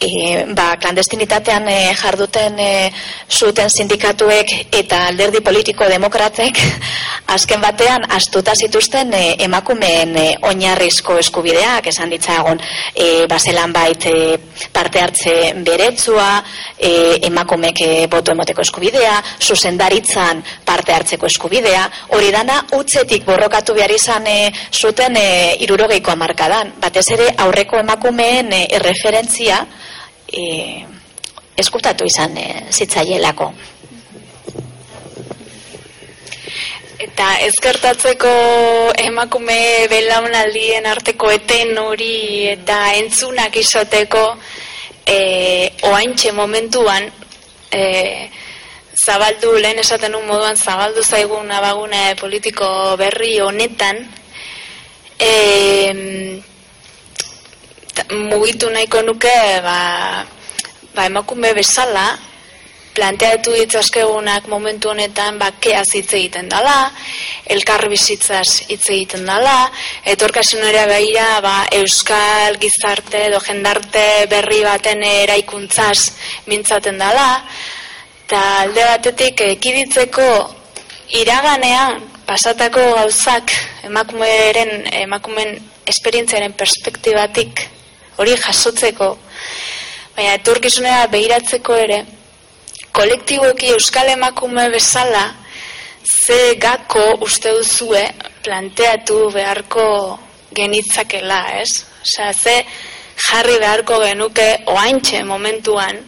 [0.00, 2.90] e, ba, klandestinitatean e, jarduten e,
[3.28, 6.58] zuten sindikatuek eta alderdi politiko demokratek
[7.36, 11.90] azken batean astuta zituzten e, emakumeen e, oinarrizko eskubideak.
[11.92, 12.60] Esan ditzagon
[12.94, 14.38] e, baselan bait e,
[14.72, 15.36] parte hartze
[15.66, 16.30] beretzua
[16.78, 21.84] e, emakumek e, boto emoteko eskubidea zuzendaritzan parte hartzeko eskubidea.
[22.16, 24.38] Hori dana utzetik borrokatu behar izan e,
[24.72, 25.28] zuten e,
[25.66, 29.60] irurogeiko amarkadan batez ere aurreko emakumeen e, erreferentzia
[30.32, 30.84] e,
[31.56, 33.52] eskutatu izan e, zitzaielako.
[37.00, 38.30] Eta ezkertatzeko
[39.00, 44.24] emakume belaunaldien arteko eten hori eta entzunak izateko
[45.06, 45.18] e,
[45.88, 47.08] oaintxe momentuan
[47.72, 47.82] e,
[48.94, 54.04] zabaldu, lehen esaten un moduan zabaldu zaigun abagune politiko berri honetan
[55.18, 56.42] e,
[58.30, 60.24] mugitu nahiko nuke ba,
[60.94, 62.18] ba emakume bezala
[62.94, 66.90] planteatu ditzaskegunak momentu honetan bakea hitz egiten dala,
[67.46, 69.70] elkar bizitzaz hitz egiten dala,
[70.04, 76.10] etorkasunera behira ba, euskal gizarte edo jendarte berri baten eraikuntzaz
[76.50, 77.42] mintzaten dala,
[78.26, 80.28] eta alde batetik ekiditzeko
[81.22, 83.50] iraganean pasatako gauzak
[83.86, 85.56] emakumeren emakumen
[85.90, 87.64] esperientziaren perspektibatik
[88.20, 89.10] hori jasotzeko,
[90.16, 92.00] baina etorkizunera behiratzeko ere,
[92.92, 95.22] kolektiboki euskal emakume bezala,
[96.04, 98.02] ze gako uste duzue
[98.44, 99.84] planteatu beharko
[100.52, 101.84] genitzakela, ez?
[102.02, 102.56] Osea, ze
[103.26, 106.00] jarri beharko genuke oaintxe momentuan,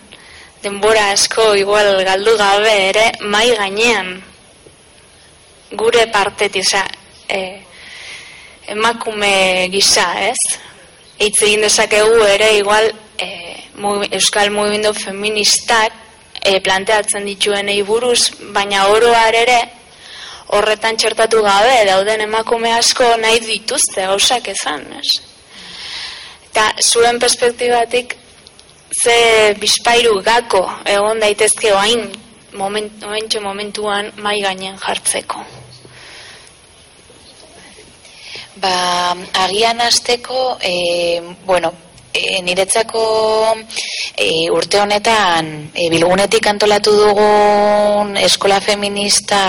[0.63, 4.13] denbora asko igual galdu gabe ere, mai gainean,
[5.81, 6.85] gure partetik, osea,
[7.29, 7.41] e,
[8.77, 9.33] emakume
[9.73, 10.72] gisa, ez?
[11.23, 13.29] Hitz egin dezakegu ere igual e,
[14.19, 15.95] euskal mugimendu feministak
[16.43, 19.61] e, planteatzen dituenei buruz, baina oroar ere
[20.53, 25.15] horretan txertatu gabe dauden emakume asko nahi dituzte gauzak ezan, ez?
[26.51, 28.17] Eta zuen perspektibatik
[28.93, 29.17] ze
[29.61, 32.05] bizpairu gako egon daitezke oain
[32.53, 35.41] moment, momentuan mai gainen jartzeko.
[38.63, 41.73] Ba, agian azteko, e, bueno,
[42.13, 43.57] e, niretzako
[44.15, 49.41] e, urte honetan e, bilgunetik antolatu dugun eskola feminista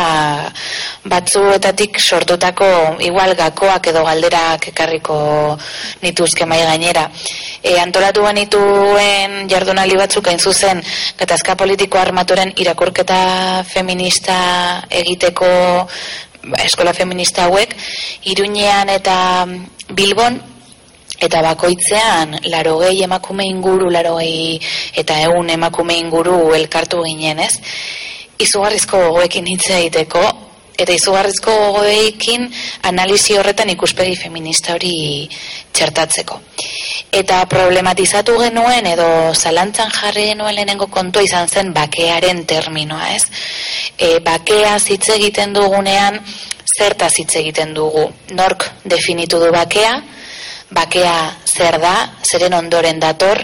[1.06, 2.66] batzuetatik sortutako
[3.06, 5.20] igual gakoak edo galderak ekarriko
[6.02, 7.06] nituzke mai gainera.
[7.62, 10.82] E, antolatu banituen jardunali batzuk hain zuzen
[11.20, 14.38] gatazka politiko armaturen irakurketa feminista
[14.90, 15.54] egiteko
[16.64, 17.76] eskola feminista hauek,
[18.26, 19.46] Iruñean eta
[19.90, 20.42] Bilbon,
[21.24, 24.60] eta bakoitzean larogei emakume inguru, larogei
[24.96, 27.60] eta egun emakume inguru elkartu ginen, ez?
[28.44, 30.24] Izugarrizko gogoekin hitz egiteko,
[30.78, 32.48] eta izugarrizko gogoekin
[32.90, 35.30] analizi horretan ikuspegi feminista hori
[35.74, 36.40] txertatzeko.
[37.14, 43.28] Eta problematizatu genuen edo zalantzan jarri genuen lehenengo kontua izan zen bakearen terminoa, ez?
[43.98, 46.20] E, bakea hitz egiten dugunean
[46.74, 48.10] zerta hitz egiten dugu.
[48.34, 49.96] Nork definitu du bakea,
[50.74, 51.16] bakea
[51.46, 51.96] zer da,
[52.26, 53.44] zeren ondoren dator,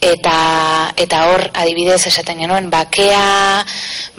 [0.00, 3.64] eta eta hor adibidez esaten genuen bakea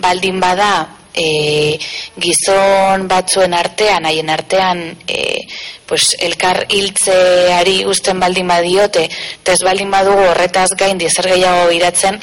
[0.01, 0.87] baldin bada
[1.17, 1.77] e,
[2.21, 5.47] gizon batzuen artean, haien artean, e,
[5.89, 9.07] pues, elkar hiltzeari usten baldin badiote,
[9.43, 12.19] tez baldin badugu horretaz gain dizer gehiago iratzen,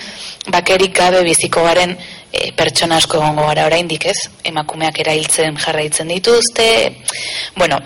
[0.54, 1.96] bakerik gabe biziko garen
[2.30, 6.68] e, pertsona asko egongo gara oraindik ez, emakumeak erailtzen jarraitzen dituzte,
[7.56, 7.80] bueno,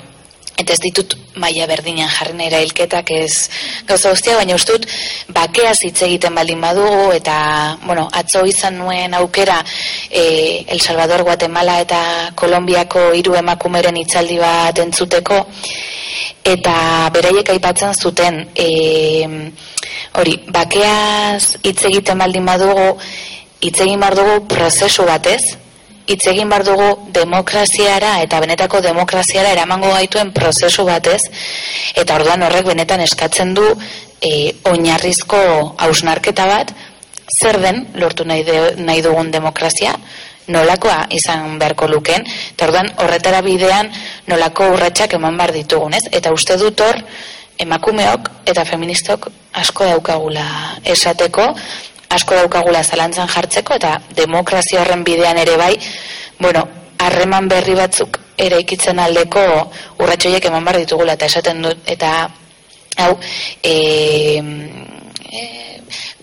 [0.58, 3.48] eta ez ditut maila berdinean jarri nahi hilketak ez
[3.86, 4.86] gauza guztia, baina ustut
[5.34, 9.62] bakea hitz egiten baldin badugu eta bueno, atzo izan nuen aukera
[10.10, 12.00] e, El Salvador, Guatemala eta
[12.34, 15.44] Kolombiako hiru emakumeren hitzaldi bat entzuteko.
[16.48, 16.74] Eta
[17.14, 18.68] beraiek aipatzen zuten e,
[20.18, 22.90] hori, bakeaz hitz egiten baldin badugu
[23.60, 25.56] hitz egin bar dugu prozesu batez,
[26.08, 31.20] hitz egin bar dugu demokraziara eta benetako demokraziara eramango gaituen prozesu batez
[31.94, 33.66] eta orduan horrek benetan eskatzen du
[34.20, 35.40] e, oinarrizko
[35.84, 36.72] hausnarketa bat
[37.38, 38.44] zer den lortu nahi,
[38.76, 39.94] nahi dugun demokrazia
[40.48, 43.92] nolakoa izan beharko luken eta orduan horretara bidean
[44.32, 46.06] nolako urratsak eman bar ditugun ez?
[46.10, 47.02] eta uste dut hor
[47.58, 49.28] emakumeok eta feministok
[49.60, 50.46] asko daukagula
[50.84, 51.52] esateko
[52.08, 55.74] asko daukagula zalantzan jartzeko eta demokrazia horren bidean ere bai,
[56.38, 56.66] bueno,
[56.98, 59.44] harreman berri batzuk ere ikitzen aldeko
[59.98, 62.12] urratxoiek eman bar ditugula eta esaten dut, eta
[62.98, 63.12] hau,
[63.62, 63.74] e,
[65.30, 65.42] e,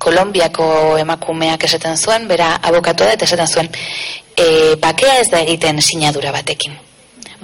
[0.05, 3.69] Kolombiako emakumeak esaten zuen, bera abokatu da eta esaten zuen,
[4.38, 6.75] e, bakea ez da egiten sinadura batekin.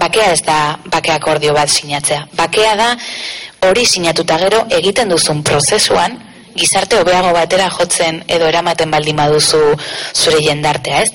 [0.02, 0.58] Bakea ez da
[0.92, 2.26] bakea akordio bat sinatzea.
[2.38, 2.90] Bakea da
[3.68, 6.18] hori sinatuta gero egiten duzun prozesuan,
[6.56, 9.62] gizarte hobeago batera jotzen edo eramaten baldin baduzu
[10.14, 11.12] zure jendartea, ez?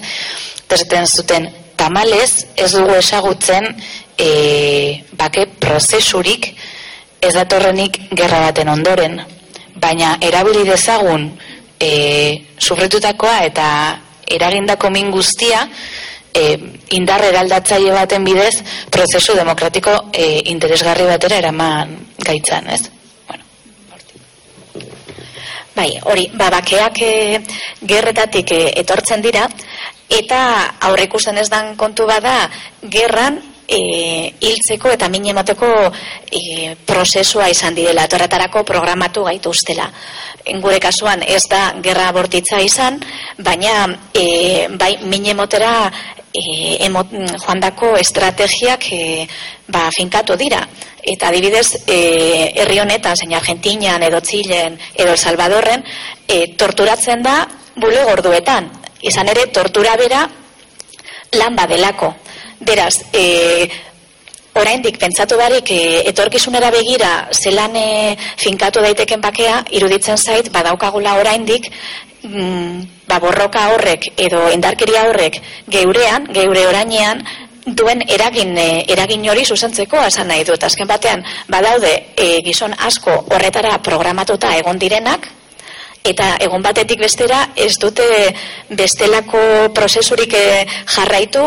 [0.67, 3.69] Terten zuten tamalez ez dugu esagutzen
[4.19, 6.51] e, bake prozesurik
[7.21, 9.21] ez datorrenik gerra baten ondoren,
[9.77, 11.29] baina erabili dezagun
[11.81, 11.91] e,
[12.59, 13.69] sufritutakoa eta
[14.27, 15.67] eragindako min guztia
[16.35, 16.57] e,
[16.97, 18.61] indar eraldatzaile baten bidez
[18.91, 22.96] prozesu demokratiko e, interesgarri batera eraman gaitzan, ez?
[25.77, 27.41] Bai, hori, ba, bakeak e,
[27.85, 29.45] gerretatik e, etortzen dira,
[30.09, 30.39] eta
[30.89, 32.47] aurre ikusten ez dan kontu bada,
[32.81, 33.37] gerran
[33.69, 35.69] e, hiltzeko eta min emateko
[36.31, 39.91] e, prozesua izan direla, torretarako programatu gaitu ustela.
[40.63, 43.01] Gure kasuan ez da gerra bortitza izan,
[43.37, 45.91] baina e, bai min emotera
[46.37, 49.27] e, emot, joan dako estrategiak e,
[49.69, 50.61] ba, finkatu dira.
[51.07, 51.99] Eta adibidez e,
[52.63, 55.85] herri honetan zein Argentinian edo Txilen edo El Salvadorren
[56.27, 57.39] e, torturatzen da
[57.77, 58.71] bule gorduetan
[59.07, 60.27] izan ere tortura bera
[61.39, 62.13] lan badelako.
[62.67, 63.69] Beraz e,
[64.57, 67.77] oraindik pentsatu barik e, etorkizunera begira zelan
[68.41, 71.71] finkatu daiteken bakea iruditzen zait badaukagula oraindik
[72.25, 75.41] mm, ba borroka horrek edo indarkeria horrek
[75.71, 77.23] geurean geure orainean
[77.67, 80.63] duen eragin eh, eragin hori zuzentzeko esan nahi dut.
[80.63, 85.27] Azken batean, badaude e, gizon asko horretara programatuta egon direnak,
[86.07, 88.07] eta egon batetik bestera ez dute
[88.71, 91.43] bestelako prozesurik eh, jarraitu,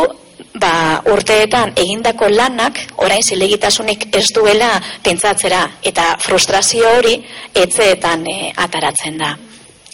[0.59, 7.15] ba, urteetan egindako lanak orain zilegitasunik ez duela pentsatzera eta frustrazio hori
[7.55, 9.37] etzeetan ataratzen da.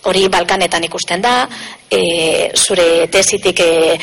[0.06, 1.48] Hori Balkanetan ikusten da,
[1.90, 3.98] e, zure tesitik e,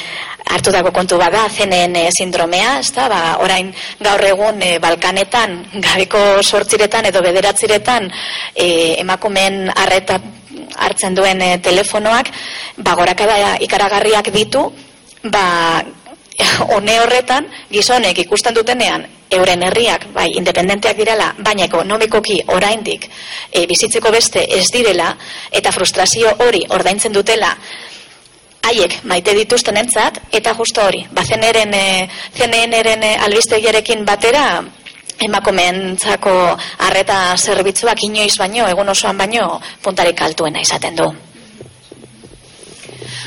[0.51, 6.43] hartu dago kontu bada, zenen e, sindromea, ez ba, orain gaur egun e, Balkanetan, gabeko
[6.43, 8.11] sortziretan edo bederatziretan
[8.55, 10.19] e, emakumen arreta
[10.77, 12.31] hartzen duen e, telefonoak,
[12.79, 14.67] ba, gorakada ikaragarriak ditu,
[15.31, 15.83] ba,
[16.77, 23.09] one horretan, gizonek ikusten dutenean, euren herriak, bai, independenteak direla, baina ekonomikoki oraindik
[23.51, 25.13] e, bizitzeko beste ez direla,
[25.51, 27.55] eta frustrazio hori ordaintzen dutela,
[28.63, 34.47] haiek maite dituzten entzat, eta justo hori, ba, zeneren, e, zeneren e, albistegiarekin batera,
[35.23, 36.33] emakomeentzako
[36.89, 41.09] arreta zerbitzuak inoiz baino, egun osoan baino, puntarik altuena izaten du.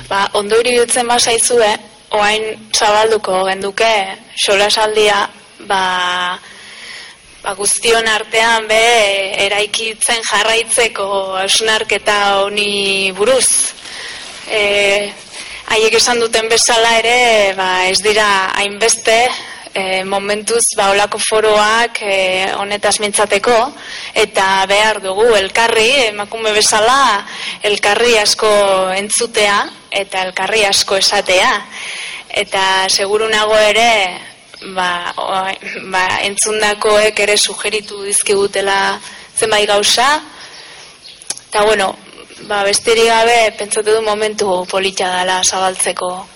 [0.10, 1.72] Ba, ondo iruditzen basaizue,
[2.12, 3.92] oain zabalduko genduke
[4.36, 5.30] solasaldia
[5.68, 6.38] ba,
[7.44, 8.84] ba guztion artean be
[9.46, 11.08] eraikitzen jarraitzeko
[11.42, 13.74] ausnarketa honi buruz.
[14.50, 14.62] E,
[15.74, 18.30] haiek esan duten bezala ere ba, ez dira
[18.60, 19.18] hainbeste
[19.76, 23.56] e, momentuz ba olako foroak e, honetaz mintzateko
[24.24, 27.26] eta behar dugu elkarri emakume bezala
[27.70, 28.52] elkarri asko
[28.96, 29.58] entzutea
[29.92, 31.52] eta elkarri asko esatea.
[32.36, 33.92] Eta seguru nago ere
[34.76, 35.14] ba,
[35.92, 39.00] ba, entzundakoek ere sugeritu dizkigutela
[39.36, 40.08] zenbait gauza.
[41.50, 41.92] Eta bueno
[42.48, 46.35] ba, besterik gabe pentsatu du momentu polita dela zabaltzeko